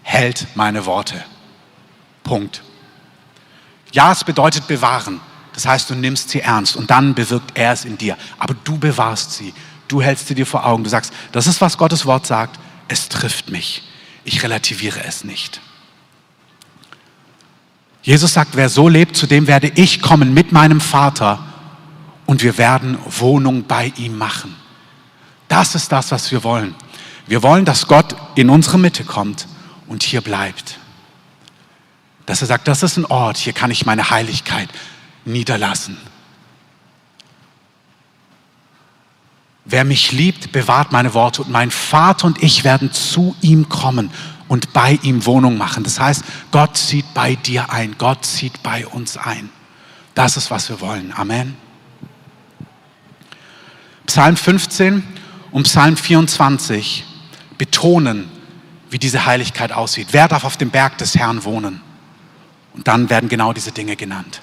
hält 0.02 0.46
meine 0.54 0.84
Worte. 0.87 1.24
Punkt. 2.22 2.62
Ja, 3.92 4.12
es 4.12 4.24
bedeutet 4.24 4.66
bewahren. 4.66 5.20
Das 5.52 5.66
heißt, 5.66 5.88
du 5.88 5.94
nimmst 5.94 6.30
sie 6.30 6.40
ernst 6.40 6.76
und 6.76 6.90
dann 6.90 7.14
bewirkt 7.14 7.56
er 7.56 7.72
es 7.72 7.84
in 7.84 7.96
dir. 7.96 8.16
Aber 8.38 8.54
du 8.64 8.76
bewahrst 8.76 9.32
sie. 9.32 9.54
Du 9.87 10.02
hältst 10.02 10.26
sie 10.26 10.34
dir 10.34 10.46
vor 10.46 10.66
Augen. 10.66 10.82
Du 10.82 10.90
sagst, 10.90 11.12
das 11.32 11.46
ist, 11.46 11.60
was 11.60 11.78
Gottes 11.78 12.04
Wort 12.04 12.26
sagt. 12.26 12.58
Es 12.88 13.08
trifft 13.08 13.50
mich 13.50 13.82
ich 14.24 14.42
relativiere 14.42 15.04
es 15.04 15.24
nicht. 15.24 15.60
Jesus 18.02 18.34
sagt, 18.34 18.54
wer 18.54 18.68
so 18.68 18.88
lebt, 18.88 19.16
zu 19.16 19.26
dem 19.26 19.46
werde 19.46 19.72
ich 19.74 20.02
kommen 20.02 20.34
mit 20.34 20.52
meinem 20.52 20.80
Vater 20.80 21.42
und 22.26 22.42
wir 22.42 22.58
werden 22.58 22.98
Wohnung 23.06 23.64
bei 23.64 23.92
ihm 23.96 24.16
machen. 24.16 24.54
Das 25.48 25.74
ist 25.74 25.90
das, 25.92 26.10
was 26.10 26.30
wir 26.30 26.44
wollen. 26.44 26.74
Wir 27.26 27.42
wollen, 27.42 27.64
dass 27.64 27.87
Gott 27.87 28.14
in 28.34 28.50
unsere 28.50 28.78
Mitte 28.78 29.04
kommt 29.04 29.46
und 29.87 30.02
hier 30.02 30.20
bleibt. 30.20 30.78
Dass 32.26 32.40
er 32.40 32.46
sagt, 32.46 32.68
das 32.68 32.82
ist 32.82 32.96
ein 32.96 33.06
Ort, 33.06 33.37
hier 33.37 33.52
kann 33.52 33.70
ich 33.70 33.87
meine 33.87 34.10
Heiligkeit 34.10 34.68
niederlassen. 35.24 35.96
Wer 39.64 39.85
mich 39.85 40.12
liebt, 40.12 40.53
bewahrt 40.53 40.92
meine 40.92 41.14
Worte 41.14 41.42
und 41.42 41.50
mein 41.50 41.70
Vater 41.70 42.27
und 42.27 42.42
ich 42.42 42.64
werden 42.64 42.92
zu 42.92 43.35
ihm 43.40 43.68
kommen 43.68 44.11
und 44.46 44.72
bei 44.72 44.98
ihm 45.03 45.24
Wohnung 45.24 45.57
machen. 45.57 45.85
Das 45.85 45.98
heißt, 45.98 46.22
Gott 46.50 46.77
zieht 46.77 47.14
bei 47.14 47.35
dir 47.35 47.70
ein, 47.72 47.96
Gott 47.96 48.24
zieht 48.27 48.62
bei 48.62 48.87
uns 48.87 49.16
ein. 49.16 49.48
Das 50.14 50.37
ist, 50.37 50.50
was 50.50 50.68
wir 50.68 50.81
wollen. 50.81 51.12
Amen. 51.16 51.57
Psalm 54.07 54.37
15 54.37 55.03
und 55.50 55.62
Psalm 55.64 55.96
24 55.96 57.05
betonen, 57.57 58.31
wie 58.90 58.98
diese 58.98 59.24
Heiligkeit 59.24 59.72
aussieht. 59.72 60.09
Wer 60.12 60.29
darf 60.29 60.44
auf 60.44 60.59
dem 60.59 60.70
Berg 60.70 60.98
des 60.98 61.14
Herrn 61.14 61.42
wohnen? 61.44 61.81
Und 62.74 62.87
dann 62.87 63.09
werden 63.09 63.29
genau 63.29 63.53
diese 63.53 63.72
Dinge 63.72 63.96
genannt. 63.96 64.42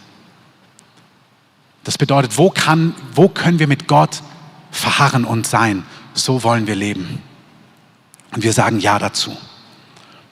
Das 1.83 1.97
bedeutet, 1.97 2.37
wo, 2.37 2.49
kann, 2.49 2.95
wo 3.13 3.29
können 3.29 3.59
wir 3.59 3.67
mit 3.67 3.87
Gott 3.87 4.23
verharren 4.71 5.25
und 5.25 5.45
sein. 5.45 5.85
So 6.13 6.43
wollen 6.43 6.65
wir 6.65 6.75
leben. 6.75 7.21
Und 8.31 8.43
wir 8.43 8.53
sagen 8.53 8.79
Ja 8.79 8.97
dazu. 8.97 9.37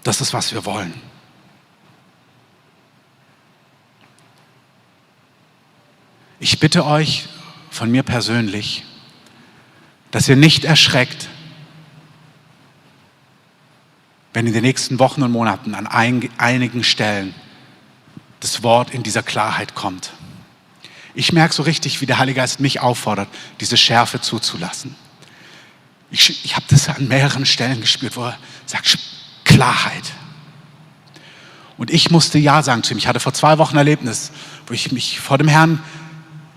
Das 0.04 0.22
ist, 0.22 0.34
was 0.34 0.54
wir 0.54 0.66
wollen. 0.66 0.94
Ich 6.40 6.60
bitte 6.60 6.86
euch 6.86 7.28
von 7.70 7.92
mir 7.92 8.04
persönlich, 8.04 8.86
dass 10.12 10.30
ihr 10.30 10.38
nicht 10.38 10.64
erschreckt, 10.64 11.28
wenn 14.34 14.48
in 14.48 14.54
den 14.54 14.64
nächsten 14.64 15.00
Wochen 15.00 15.22
und 15.22 15.32
Monaten 15.32 15.76
an 15.76 15.86
einigen 15.88 16.84
Stellen 16.84 17.36
das 18.40 18.64
Wort 18.64 18.92
in 18.92 19.04
dieser 19.04 19.24
Klarheit 19.24 19.76
kommt. 19.76 20.14
Ich 21.16 21.34
merke 21.34 21.54
so 21.54 21.64
richtig, 21.64 22.02
wie 22.02 22.06
der 22.06 22.20
Heilige 22.20 22.40
Geist 22.40 22.60
mich 22.60 22.80
auffordert, 22.80 23.28
diese 23.60 23.78
Schärfe 23.78 24.22
zuzulassen. 24.22 24.96
Ich, 26.12 26.44
ich 26.44 26.56
habe 26.56 26.66
das 26.70 26.90
an 26.90 27.08
mehreren 27.08 27.46
Stellen 27.46 27.82
gespürt, 27.82 28.16
wo 28.16 28.24
er 28.26 28.38
sagt, 28.66 28.98
Klarheit. 29.44 30.14
Und 31.78 31.92
ich 31.92 32.12
musste 32.12 32.38
Ja 32.38 32.62
sagen 32.62 32.84
zu 32.84 32.94
ihm. 32.94 32.98
Ich 32.98 33.08
hatte 33.08 33.20
vor 33.20 33.34
zwei 33.34 33.58
Wochen 33.58 33.76
ein 33.76 33.80
Erlebnis, 33.80 34.32
wo 34.68 34.74
ich 34.74 34.92
mich 34.92 35.20
vor 35.20 35.38
dem 35.38 35.48
Herrn 35.48 35.82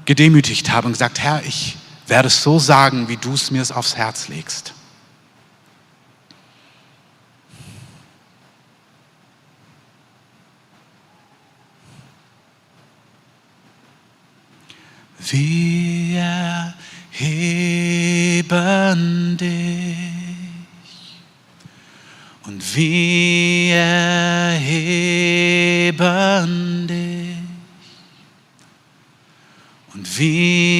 gedemütigt 0.05 0.71
habe 0.71 0.87
und 0.87 0.93
gesagt, 0.93 1.21
Herr, 1.21 1.43
ich 1.45 1.77
werde 2.07 2.29
es 2.29 2.43
so 2.43 2.59
sagen, 2.59 3.09
wie 3.09 3.17
du 3.17 3.35
es 3.35 3.51
mir 3.51 3.65
aufs 3.75 3.97
Herz 3.97 4.29
legst. 4.29 4.75
Wir 15.31 16.75
erheben 17.13 18.57
dich 19.37 19.97
und 22.45 22.77
wir 22.77 23.77
erheben 24.55 26.07
dich 26.89 27.37
und 29.95 30.19
wir 30.19 30.72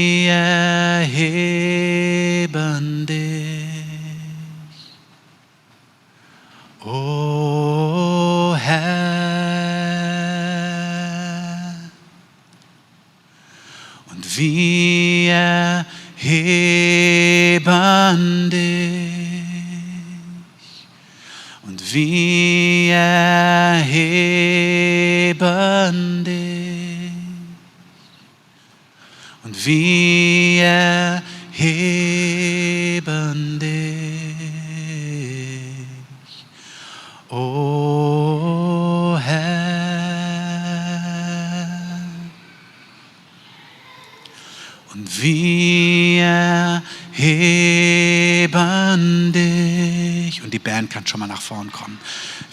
vorn 51.43 51.71
kommen. 51.73 51.99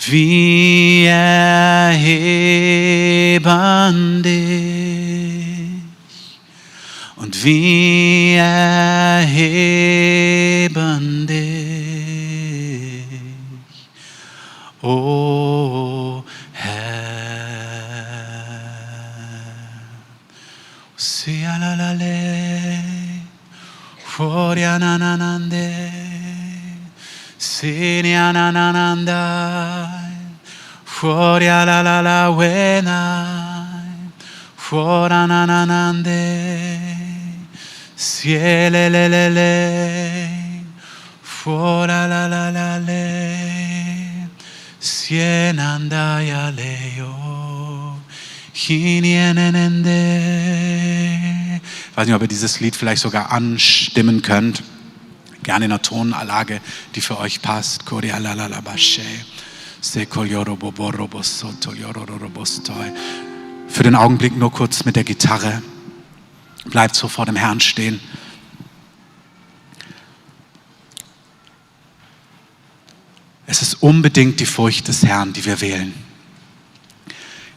Wir 0.07 1.11
erheben 1.91 2.23
dich. 4.23 4.89
Und 7.15 7.43
wir 7.43 8.41
erheben 8.41 10.18
Fuori 31.59 31.71
la 31.71 31.81
la 31.81 32.01
la 32.01 32.29
wenai. 32.29 34.11
Fuori 34.55 35.13
ananande. 35.13 36.79
Siele 37.95 38.89
le 38.89 39.09
le 39.09 39.29
le. 39.29 40.39
Fuori 41.21 41.87
la 41.87 42.27
la 42.27 42.49
la 42.49 42.77
le. 42.77 44.29
Sienandaya 44.79 46.49
leo. 46.51 47.99
Hinienende. 48.53 49.99
Ich 51.91 51.97
weiß 51.97 52.07
nicht, 52.07 52.15
ob 52.15 52.21
ihr 52.21 52.29
dieses 52.29 52.61
Lied 52.61 52.77
vielleicht 52.77 53.01
sogar 53.01 53.33
anstimmen 53.33 54.21
könnt. 54.21 54.63
Gerne 55.43 55.65
in 55.65 55.71
einer 55.71 55.81
Tonanlage, 55.81 56.61
die 56.95 57.01
für 57.01 57.19
euch 57.19 57.41
passt. 57.41 57.85
Korialalalabashe. 57.85 59.01
Sekolioroboborobosoto, 59.01 59.07
yororobostoi. 59.09 59.38
Für 63.67 63.83
den 63.83 63.95
Augenblick 63.95 64.35
nur 64.35 64.51
kurz 64.51 64.83
mit 64.83 64.95
der 64.95 65.03
Gitarre. 65.03 65.61
Bleibt 66.65 66.95
so 66.95 67.07
vor 67.07 67.25
dem 67.25 67.35
Herrn 67.35 67.59
stehen. 67.59 67.99
Es 73.45 73.61
ist 73.61 73.81
unbedingt 73.81 74.39
die 74.39 74.45
Furcht 74.45 74.87
des 74.87 75.03
Herrn, 75.03 75.33
die 75.33 75.45
wir 75.45 75.59
wählen. 75.61 75.93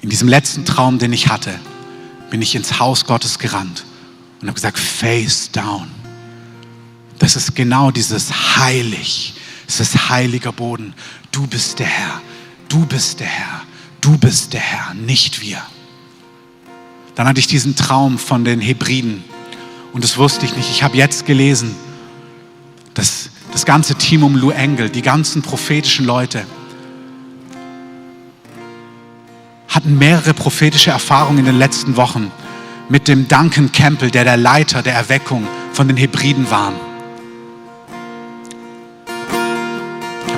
In 0.01 0.09
diesem 0.09 0.29
letzten 0.29 0.65
Traum, 0.65 0.99
den 0.99 1.13
ich 1.13 1.29
hatte, 1.29 1.59
bin 2.31 2.41
ich 2.41 2.55
ins 2.55 2.79
Haus 2.79 3.05
Gottes 3.05 3.39
gerannt 3.39 3.85
und 4.41 4.49
habe 4.49 4.55
gesagt, 4.55 4.79
face 4.79 5.51
down. 5.51 5.89
Das 7.19 7.37
ist 7.37 7.55
genau 7.55 7.91
dieses 7.91 8.57
heilig, 8.57 9.35
es 9.69 9.81
ist 9.81 10.09
heiliger 10.09 10.51
Boden. 10.51 10.95
Du 11.33 11.47
bist 11.47 11.79
der 11.79 11.87
Herr, 11.87 12.21
du 12.69 12.85
bist 12.85 13.21
der 13.21 13.27
Herr, 13.27 13.63
du 14.03 14.19
bist 14.19 14.53
der 14.53 14.61
Herr, 14.61 14.95
nicht 14.95 15.41
wir. 15.41 15.63
Dann 17.15 17.27
hatte 17.27 17.41
ich 17.41 17.47
diesen 17.47 17.75
Traum 17.75 18.19
von 18.19 18.45
den 18.45 18.61
Hebriden 18.61 19.25
und 19.95 20.05
das 20.05 20.19
wusste 20.19 20.45
ich 20.45 20.55
nicht. 20.55 20.71
Ich 20.71 20.83
habe 20.83 20.97
jetzt 20.97 21.25
gelesen, 21.25 21.75
dass 22.93 23.31
das 23.51 23.65
ganze 23.65 23.95
Team 23.95 24.23
um 24.25 24.37
Lou 24.37 24.51
Engel, 24.51 24.91
die 24.91 25.01
ganzen 25.01 25.41
prophetischen 25.41 26.05
Leute, 26.05 26.47
hatten 29.69 29.97
mehrere 29.97 30.35
prophetische 30.35 30.91
Erfahrungen 30.91 31.39
in 31.39 31.45
den 31.47 31.59
letzten 31.59 31.97
Wochen 31.97 32.31
mit 32.91 33.09
dem 33.09 33.27
Duncan 33.27 33.73
Campbell, 33.73 34.11
der 34.11 34.25
der 34.25 34.37
Leiter 34.37 34.83
der 34.83 34.95
Erweckung 34.95 35.49
von 35.73 35.89
den 35.89 35.97
Hebriden 35.97 36.51
war. 36.51 36.75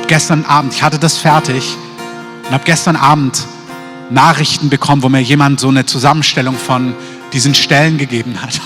Habe 0.05 0.13
gestern 0.13 0.45
Abend, 0.45 0.75
ich 0.75 0.83
hatte 0.83 0.99
das 0.99 1.17
fertig 1.17 1.79
und 2.45 2.53
habe 2.53 2.65
gestern 2.65 2.95
Abend 2.95 3.47
Nachrichten 4.11 4.69
bekommen, 4.69 5.03
wo 5.03 5.09
mir 5.09 5.23
jemand 5.23 5.61
so 5.61 5.69
eine 5.69 5.87
Zusammenstellung 5.87 6.59
von 6.59 6.95
diesen 7.33 7.55
Stellen 7.55 7.97
gegeben 7.97 8.43
hat. 8.43 8.61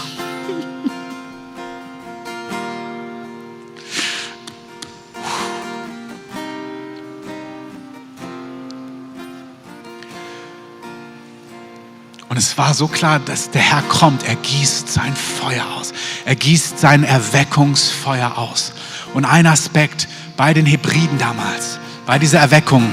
Und 12.28 12.36
es 12.36 12.58
war 12.58 12.74
so 12.74 12.88
klar, 12.88 13.20
dass 13.20 13.52
der 13.52 13.62
Herr 13.62 13.82
kommt. 13.82 14.24
Er 14.24 14.34
gießt 14.34 14.88
sein 14.88 15.14
Feuer 15.14 15.64
aus. 15.78 15.92
Er 16.24 16.34
gießt 16.34 16.80
sein 16.80 17.04
Erweckungsfeuer 17.04 18.36
aus. 18.36 18.72
Und 19.14 19.24
ein 19.24 19.46
Aspekt 19.46 20.08
bei 20.38 20.54
den 20.54 20.66
Hebriden 20.66 21.18
damals, 21.18 21.80
bei 22.06 22.18
dieser 22.18 22.38
Erweckung, 22.38 22.88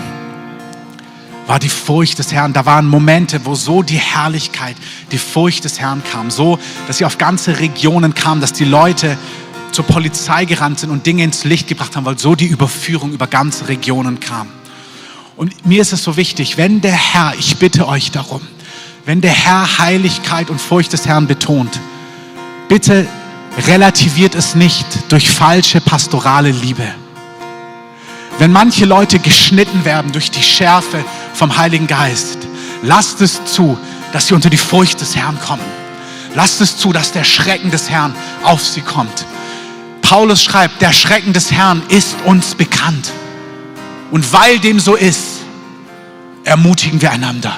war 1.46 1.60
die 1.60 1.70
Furcht 1.70 2.18
des 2.18 2.34
Herrn. 2.34 2.54
Da 2.54 2.66
waren 2.66 2.88
Momente, 2.88 3.46
wo 3.46 3.54
so 3.54 3.84
die 3.84 4.00
Herrlichkeit, 4.00 4.76
die 5.12 5.20
Furcht 5.20 5.64
des 5.64 5.80
Herrn 5.80 6.02
kam. 6.12 6.32
So, 6.32 6.58
dass 6.88 6.98
sie 6.98 7.06
auf 7.06 7.20
ganze 7.20 7.60
Regionen 7.60 8.16
kam, 8.16 8.42
dass 8.42 8.52
die 8.52 8.66
Leute 8.66 9.16
zur 9.72 9.86
Polizei 9.86 10.46
gerannt 10.46 10.80
sind 10.80 10.90
und 10.90 11.06
Dinge 11.06 11.24
ins 11.24 11.44
Licht 11.44 11.68
gebracht 11.68 11.96
haben, 11.96 12.04
weil 12.06 12.18
so 12.18 12.34
die 12.34 12.48
Überführung 12.48 13.14
über 13.14 13.28
ganze 13.28 13.68
Regionen 13.68 14.20
kam. 14.20 14.48
Und 15.38 15.68
mir 15.68 15.84
ist 15.84 15.94
es 15.94 16.04
so 16.04 16.18
wichtig, 16.18 16.58
wenn 16.58 16.82
der 16.82 16.94
Herr, 16.94 17.34
ich 17.38 17.58
bitte 17.58 17.88
euch 17.88 18.10
darum, 18.10 18.42
wenn 19.06 19.22
der 19.22 19.34
Herr 19.34 19.78
Heiligkeit 19.78 20.50
und 20.50 20.60
Furcht 20.60 20.94
des 20.94 21.06
Herrn 21.06 21.28
betont, 21.28 21.80
bitte 22.70 23.06
relativiert 23.68 24.34
es 24.34 24.56
nicht 24.56 24.88
durch 25.10 25.30
falsche 25.30 25.80
pastorale 25.80 26.50
Liebe. 26.50 27.05
Wenn 28.38 28.52
manche 28.52 28.86
Leute 28.86 29.20
geschnitten 29.20 29.86
werden 29.86 30.12
durch 30.12 30.30
die 30.30 30.44
Schärfe 30.44 31.04
vom 31.34 31.58
Heiligen 31.58 31.88
Geist, 31.88 32.40
lasst 32.84 33.22
es 33.22 33.46
zu, 33.46 33.78
dass 34.12 34.28
sie 34.28 34.34
unter 34.34 34.50
die 34.50 34.58
Furcht 34.58 35.00
des 35.00 35.16
Herrn 35.16 35.40
kommen. 35.40 35.64
Lasst 36.36 36.60
es 36.60 36.78
zu, 36.78 36.92
dass 36.92 37.14
der 37.14 37.24
Schrecken 37.24 37.72
des 37.72 37.90
Herrn 37.90 38.14
auf 38.44 38.62
sie 38.62 38.82
kommt. 38.82 39.26
Paulus 40.02 40.44
schreibt, 40.44 40.82
der 40.82 40.92
Schrecken 40.92 41.32
des 41.32 41.52
Herrn 41.52 41.82
ist 41.88 42.16
uns 42.26 42.56
bekannt. 42.56 43.12
Und 44.12 44.32
weil 44.34 44.60
dem 44.60 44.80
so 44.80 44.96
ist, 44.96 45.40
ermutigen 46.44 47.02
wir 47.02 47.12
einander, 47.12 47.58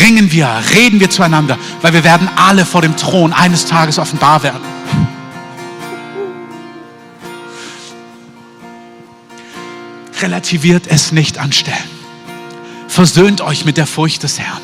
ringen 0.00 0.32
wir, 0.32 0.48
reden 0.74 1.00
wir 1.00 1.10
zueinander, 1.10 1.56
weil 1.80 1.92
wir 1.92 2.04
werden 2.04 2.28
alle 2.36 2.66
vor 2.66 2.82
dem 2.82 2.96
Thron 2.96 3.32
eines 3.32 3.66
Tages 3.66 3.98
offenbar 3.98 4.42
werden. 4.42 4.71
Relativiert 10.22 10.86
es 10.86 11.10
nicht 11.10 11.38
anstellen. 11.38 11.76
Versöhnt 12.86 13.40
euch 13.40 13.64
mit 13.64 13.76
der 13.76 13.88
Furcht 13.88 14.22
des 14.22 14.38
Herrn. 14.38 14.60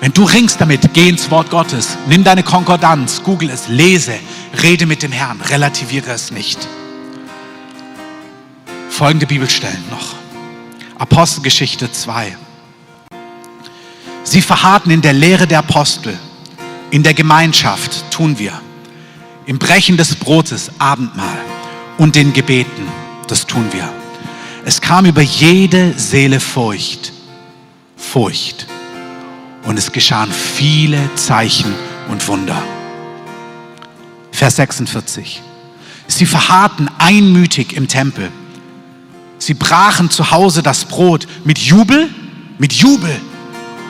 Wenn 0.00 0.12
du 0.12 0.22
ringst 0.22 0.60
damit, 0.60 0.94
geh 0.94 1.08
ins 1.08 1.28
Wort 1.32 1.50
Gottes, 1.50 1.98
nimm 2.06 2.22
deine 2.22 2.44
Konkordanz, 2.44 3.24
google 3.24 3.50
es, 3.50 3.66
lese, 3.66 4.14
rede 4.62 4.86
mit 4.86 5.02
dem 5.02 5.10
Herrn, 5.10 5.40
relativiere 5.40 6.12
es 6.12 6.30
nicht. 6.30 6.68
Folgende 8.90 9.26
Bibelstellen 9.26 9.82
noch. 9.90 10.14
Apostelgeschichte 10.98 11.90
2. 11.90 12.36
Sie 14.22 14.40
verharrten 14.40 14.92
in 14.92 15.02
der 15.02 15.14
Lehre 15.14 15.48
der 15.48 15.58
Apostel, 15.58 16.16
in 16.92 17.02
der 17.02 17.14
Gemeinschaft 17.14 18.08
tun 18.12 18.38
wir, 18.38 18.60
im 19.46 19.58
Brechen 19.58 19.96
des 19.96 20.14
Brotes 20.14 20.70
Abendmahl 20.78 21.55
und 21.98 22.16
den 22.16 22.32
Gebeten, 22.32 22.88
das 23.28 23.46
tun 23.46 23.66
wir. 23.72 23.88
Es 24.64 24.80
kam 24.80 25.06
über 25.06 25.22
jede 25.22 25.92
Seele 25.98 26.40
Furcht, 26.40 27.12
Furcht. 27.96 28.66
Und 29.64 29.78
es 29.78 29.90
geschahen 29.90 30.30
viele 30.30 30.98
Zeichen 31.16 31.74
und 32.08 32.26
Wunder. 32.28 32.62
Vers 34.30 34.56
46. 34.56 35.42
Sie 36.06 36.26
verharrten 36.26 36.88
einmütig 36.98 37.72
im 37.74 37.88
Tempel. 37.88 38.30
Sie 39.38 39.54
brachen 39.54 40.10
zu 40.10 40.30
Hause 40.30 40.62
das 40.62 40.84
Brot 40.84 41.26
mit 41.44 41.58
Jubel, 41.58 42.08
mit 42.58 42.72
Jubel 42.72 43.20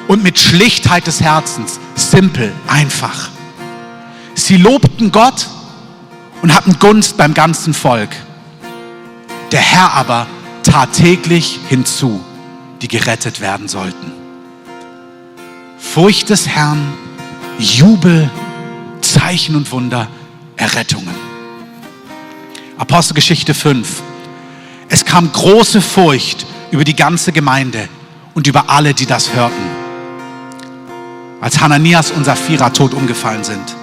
und 0.09 0.23
mit 0.23 0.39
Schlichtheit 0.39 1.07
des 1.07 1.21
Herzens. 1.21 1.79
Simpel, 1.95 2.53
einfach. 2.69 3.31
Sie 4.35 4.57
lobten 4.57 5.13
Gott 5.13 5.49
und 6.47 6.55
hatten 6.55 6.79
Gunst 6.79 7.17
beim 7.17 7.35
ganzen 7.35 7.75
Volk. 7.75 8.11
Der 9.51 9.59
Herr 9.59 9.95
aber 9.95 10.29
tat 10.63 10.93
täglich 10.93 11.59
hinzu, 11.69 12.25
die 12.81 12.87
gerettet 12.87 13.41
werden 13.41 13.67
sollten. 13.67 14.13
Furcht 15.77 16.31
des 16.31 16.47
Herrn, 16.47 16.95
Jubel, 17.59 18.31
Zeichen 19.01 19.57
und 19.57 19.73
Wunder, 19.73 20.07
Errettungen. 20.55 21.17
Apostelgeschichte 22.79 23.53
5. 23.53 24.05
Es 24.89 25.05
kam 25.05 25.33
große 25.33 25.83
Furcht 25.83 26.47
über 26.71 26.85
die 26.85 26.95
ganze 26.95 27.33
Gemeinde 27.33 27.89
und 28.35 28.47
über 28.47 28.71
alle, 28.71 28.95
die 28.95 29.07
das 29.07 29.35
hörten. 29.35 29.65
Als 31.41 31.61
Hananias 31.61 32.13
und 32.13 32.25
Sapphira 32.25 32.71
tot 32.71 32.95
umgefallen 32.95 33.43
sind. 33.43 33.76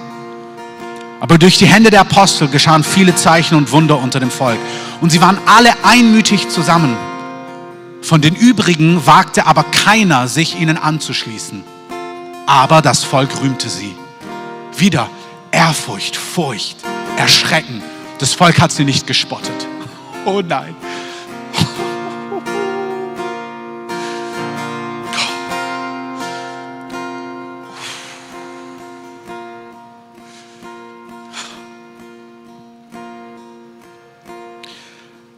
Aber 1.24 1.38
durch 1.38 1.56
die 1.56 1.64
Hände 1.64 1.90
der 1.90 2.02
Apostel 2.02 2.48
geschahen 2.48 2.84
viele 2.84 3.14
Zeichen 3.14 3.54
und 3.54 3.72
Wunder 3.72 3.98
unter 3.98 4.20
dem 4.20 4.30
Volk. 4.30 4.58
Und 5.00 5.08
sie 5.08 5.22
waren 5.22 5.38
alle 5.46 5.72
einmütig 5.82 6.50
zusammen. 6.50 6.94
Von 8.02 8.20
den 8.20 8.34
übrigen 8.34 9.06
wagte 9.06 9.46
aber 9.46 9.62
keiner, 9.62 10.28
sich 10.28 10.60
ihnen 10.60 10.76
anzuschließen. 10.76 11.64
Aber 12.44 12.82
das 12.82 13.04
Volk 13.04 13.40
rühmte 13.40 13.70
sie. 13.70 13.96
Wieder 14.76 15.08
Ehrfurcht, 15.50 16.14
Furcht, 16.14 16.76
Erschrecken. 17.16 17.82
Das 18.18 18.34
Volk 18.34 18.60
hat 18.60 18.72
sie 18.72 18.84
nicht 18.84 19.06
gespottet. 19.06 19.66
Oh 20.26 20.42
nein. 20.46 20.74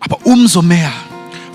Aber 0.08 0.24
umso 0.24 0.62
mehr 0.62 0.92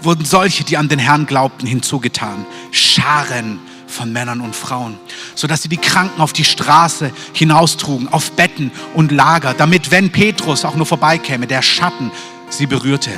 wurden 0.01 0.25
solche, 0.25 0.65
die 0.65 0.75
an 0.75 0.89
den 0.89 0.99
Herrn 0.99 1.25
glaubten, 1.25 1.65
hinzugetan. 1.65 2.45
Scharen 2.71 3.59
von 3.87 4.11
Männern 4.11 4.41
und 4.41 4.53
Frauen, 4.53 4.97
sodass 5.35 5.61
sie 5.61 5.69
die 5.69 5.77
Kranken 5.77 6.19
auf 6.19 6.33
die 6.33 6.43
Straße 6.43 7.11
hinaustrugen, 7.31 8.09
auf 8.09 8.33
Betten 8.33 8.71
und 8.93 9.13
Lager, 9.13 9.53
damit, 9.53 9.89
wenn 9.91 10.11
Petrus 10.11 10.65
auch 10.65 10.75
nur 10.75 10.85
vorbeikäme, 10.85 11.47
der 11.47 11.61
Schatten 11.61 12.11
sie 12.49 12.65
berührte. 12.65 13.11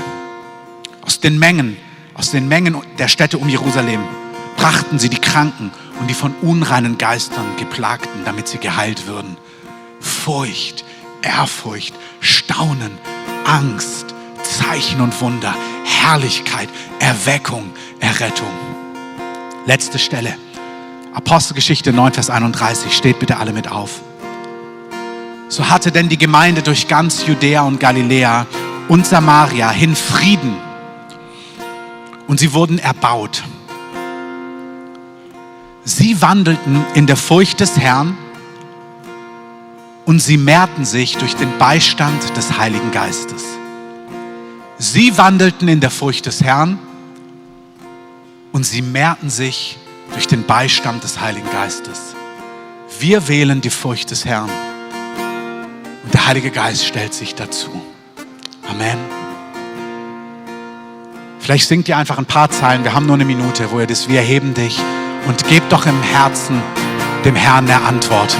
Aus 1.01 1.19
den 1.19 1.39
Mengen, 1.39 1.77
aus 2.13 2.29
den 2.29 2.47
Mengen 2.47 2.77
der 2.99 3.07
Städte 3.07 3.39
um 3.39 3.49
Jerusalem 3.49 4.01
brachten 4.55 4.99
sie 4.99 5.09
die 5.09 5.21
Kranken 5.21 5.71
und 5.99 6.11
die 6.11 6.13
von 6.13 6.35
unreinen 6.43 6.99
Geistern 6.99 7.57
geplagten, 7.57 8.23
damit 8.23 8.47
sie 8.47 8.59
geheilt 8.59 9.07
würden. 9.07 9.35
Furcht, 9.99 10.85
Ehrfurcht, 11.23 11.95
Staunen, 12.19 12.91
Angst, 13.45 14.12
Zeichen 14.53 15.01
und 15.01 15.19
Wunder, 15.19 15.55
Herrlichkeit, 15.83 16.69
Erweckung, 16.99 17.71
Errettung. 17.99 18.51
Letzte 19.65 19.97
Stelle. 19.97 20.35
Apostelgeschichte 21.13 21.91
9, 21.91 22.13
Vers 22.13 22.29
31. 22.29 22.95
Steht 22.95 23.19
bitte 23.19 23.37
alle 23.37 23.51
mit 23.51 23.71
auf. 23.71 24.01
So 25.49 25.69
hatte 25.69 25.91
denn 25.91 26.07
die 26.07 26.17
Gemeinde 26.17 26.61
durch 26.61 26.87
ganz 26.87 27.25
Judäa 27.25 27.63
und 27.63 27.79
Galiläa 27.79 28.45
und 28.89 29.07
Samaria 29.07 29.71
hin 29.71 29.95
Frieden. 29.95 30.55
Und 32.27 32.39
sie 32.39 32.53
wurden 32.53 32.77
erbaut. 32.77 33.43
Sie 35.83 36.21
wandelten 36.21 36.85
in 36.93 37.07
der 37.07 37.17
Furcht 37.17 37.59
des 37.59 37.77
Herrn 37.77 38.17
und 40.05 40.19
sie 40.19 40.37
mehrten 40.37 40.85
sich 40.85 41.17
durch 41.17 41.35
den 41.35 41.57
Beistand 41.57 42.37
des 42.37 42.57
Heiligen 42.57 42.91
Geistes. 42.91 43.52
Sie 44.83 45.17
wandelten 45.17 45.69
in 45.69 45.79
der 45.79 45.89
Furcht 45.89 46.25
des 46.25 46.43
Herrn 46.43 46.77
und 48.51 48.65
sie 48.65 48.81
mehrten 48.81 49.29
sich 49.29 49.77
durch 50.11 50.27
den 50.27 50.45
Beistand 50.45 51.05
des 51.05 51.21
Heiligen 51.21 51.49
Geistes. 51.49 52.13
Wir 52.99 53.29
wählen 53.29 53.61
die 53.61 53.69
Furcht 53.69 54.11
des 54.11 54.25
Herrn 54.25 54.49
und 56.03 56.13
der 56.13 56.27
Heilige 56.27 56.51
Geist 56.51 56.85
stellt 56.85 57.13
sich 57.13 57.33
dazu. 57.33 57.69
Amen. 58.69 58.97
Vielleicht 61.39 61.69
singt 61.69 61.87
ihr 61.87 61.95
einfach 61.95 62.17
ein 62.17 62.25
paar 62.25 62.51
Zeilen. 62.51 62.83
Wir 62.83 62.93
haben 62.93 63.05
nur 63.05 63.15
eine 63.15 63.25
Minute, 63.25 63.71
wo 63.71 63.79
ihr 63.79 63.87
das 63.87 64.09
Wir 64.09 64.19
heben 64.19 64.53
dich 64.53 64.77
und 65.29 65.47
gebt 65.47 65.71
doch 65.71 65.85
im 65.85 66.03
Herzen 66.03 66.61
dem 67.23 67.35
Herrn 67.35 67.69
eine 67.69 67.85
Antwort. 67.85 68.35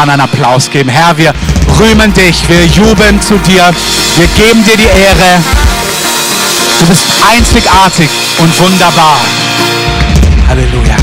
Herrn 0.00 0.08
einen 0.08 0.22
Applaus 0.22 0.70
geben. 0.70 0.88
Herr, 0.88 1.18
wir 1.18 1.34
rühmen 1.78 2.14
dich, 2.14 2.48
wir 2.48 2.64
jubeln 2.64 3.20
zu 3.20 3.36
dir, 3.40 3.70
wir 4.16 4.26
geben 4.28 4.64
dir 4.64 4.76
die 4.78 4.84
Ehre. 4.84 5.42
Du 6.78 6.86
bist 6.86 7.02
einzigartig 7.30 8.08
und 8.38 8.58
wunderbar. 8.60 9.20
Halleluja. 10.48 10.96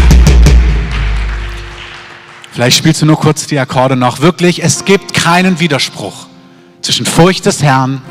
Vielleicht 2.51 2.77
spielst 2.77 3.03
du 3.03 3.05
nur 3.05 3.19
kurz 3.19 3.45
die 3.45 3.59
Akkorde 3.59 3.95
noch. 3.95 4.21
Wirklich, 4.21 4.63
es 4.63 4.83
gibt 4.83 5.13
keinen 5.13 5.59
Widerspruch 5.59 6.25
zwischen 6.81 7.05
Furcht 7.05 7.45
des 7.45 7.61
Herrn, 7.61 8.01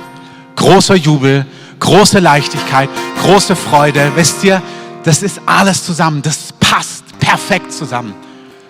großer 0.54 0.94
Jubel, 0.94 1.46
große 1.80 2.20
Leichtigkeit, 2.20 2.88
große 3.22 3.56
Freude. 3.56 4.12
Wisst 4.14 4.44
ihr, 4.44 4.62
das 5.02 5.24
ist 5.24 5.40
alles 5.46 5.84
zusammen. 5.84 6.22
Das 6.22 6.52
passt 6.60 7.02
perfekt 7.18 7.72
zusammen. 7.72 8.14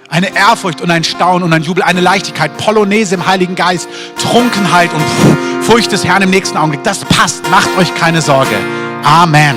Eine 0.08 0.34
Ehrfurcht 0.36 0.80
und 0.80 0.90
ein 0.90 1.02
Staunen 1.02 1.42
und 1.42 1.52
ein 1.52 1.62
Jubel, 1.62 1.82
eine 1.82 2.00
Leichtigkeit, 2.00 2.56
Polonaise 2.58 3.14
im 3.14 3.26
Heiligen 3.26 3.56
Geist, 3.56 3.88
Trunkenheit 4.22 4.90
und 4.92 5.02
Furcht 5.64 5.90
des 5.90 6.04
Herrn 6.04 6.22
im 6.22 6.30
nächsten 6.30 6.56
Augenblick. 6.56 6.84
Das 6.84 7.04
passt. 7.04 7.50
Macht 7.50 7.68
euch 7.76 7.92
keine 7.94 8.22
Sorge. 8.22 8.56
Amen. 9.02 9.56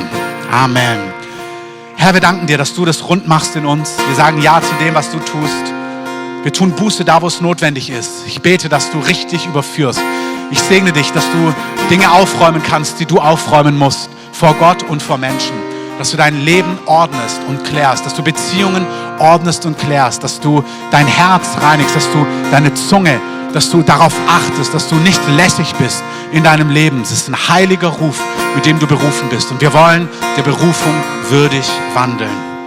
Amen. 0.52 0.97
Herr, 1.97 2.14
wir 2.14 2.22
danken 2.22 2.47
dir, 2.47 2.58
dass 2.58 2.74
du 2.74 2.84
das 2.84 3.08
rund 3.08 3.28
machst 3.28 3.56
in 3.56 3.66
uns. 3.66 3.95
Wir 4.08 4.16
sagen 4.16 4.41
Ja 4.41 4.62
zu 4.62 4.74
dem, 4.84 4.95
was 4.95 5.12
du 5.12 5.20
tust. 5.20 5.74
Wir 6.41 6.52
tun 6.52 6.72
Buße 6.72 7.06
da, 7.06 7.22
wo 7.22 7.28
es 7.28 7.41
notwendig 7.41 7.89
ist. 7.89 8.26
Ich 8.26 8.41
bete, 8.41 8.70
dass 8.70 8.89
du 8.91 9.00
richtig 9.00 9.45
überführst. 9.45 10.02
Ich 10.50 10.60
segne 10.60 10.91
dich, 10.93 11.12
dass 11.12 11.26
du 11.32 11.54
Dinge 11.91 12.12
aufräumen 12.12 12.64
kannst, 12.64 13.00
die 13.00 13.06
du 13.06 13.20
aufräumen 13.20 13.78
musst, 13.78 14.10
vor 14.32 14.56
Gott 14.56 14.82
und 14.84 15.04
vor 15.04 15.18
Menschen 15.18 15.68
dass 16.00 16.12
du 16.12 16.18
dein 16.18 16.45
Leben 16.45 16.80
ordnest 16.86 17.41
und 17.50 17.62
klärst, 17.66 18.06
dass 18.06 18.16
du 18.16 18.24
Beziehungen 18.24 18.88
ordnest 19.20 19.66
und 19.66 19.78
klärst, 19.78 20.24
dass 20.24 20.39
du 20.39 20.64
dein 20.91 21.06
Herz 21.06 21.58
reinigst, 21.62 21.93
dass 21.93 22.10
du 22.14 22.26
deine 22.52 22.74
Zunge, 22.74 23.20
dass 23.54 23.70
du 23.70 23.82
darauf 23.82 24.14
achtest, 24.28 24.74
dass 24.74 24.88
du 24.88 24.95
nicht 24.95 25.20
lässig 25.36 25.74
bist 25.76 26.02
in 26.32 26.43
deinem 26.43 26.70
Leben. 26.70 27.02
Es 27.02 27.12
ist 27.12 27.28
ein 27.28 27.36
heiliger 27.50 27.89
Ruf, 27.89 28.18
mit 28.56 28.66
dem 28.66 28.80
du 28.80 28.88
berufen 28.88 29.28
bist. 29.30 29.52
Und 29.52 29.60
wir 29.60 29.74
wollen 29.74 30.08
der 30.38 30.43
Berufung 30.43 30.93
würdig 31.30 31.70
wandeln. 31.93 32.59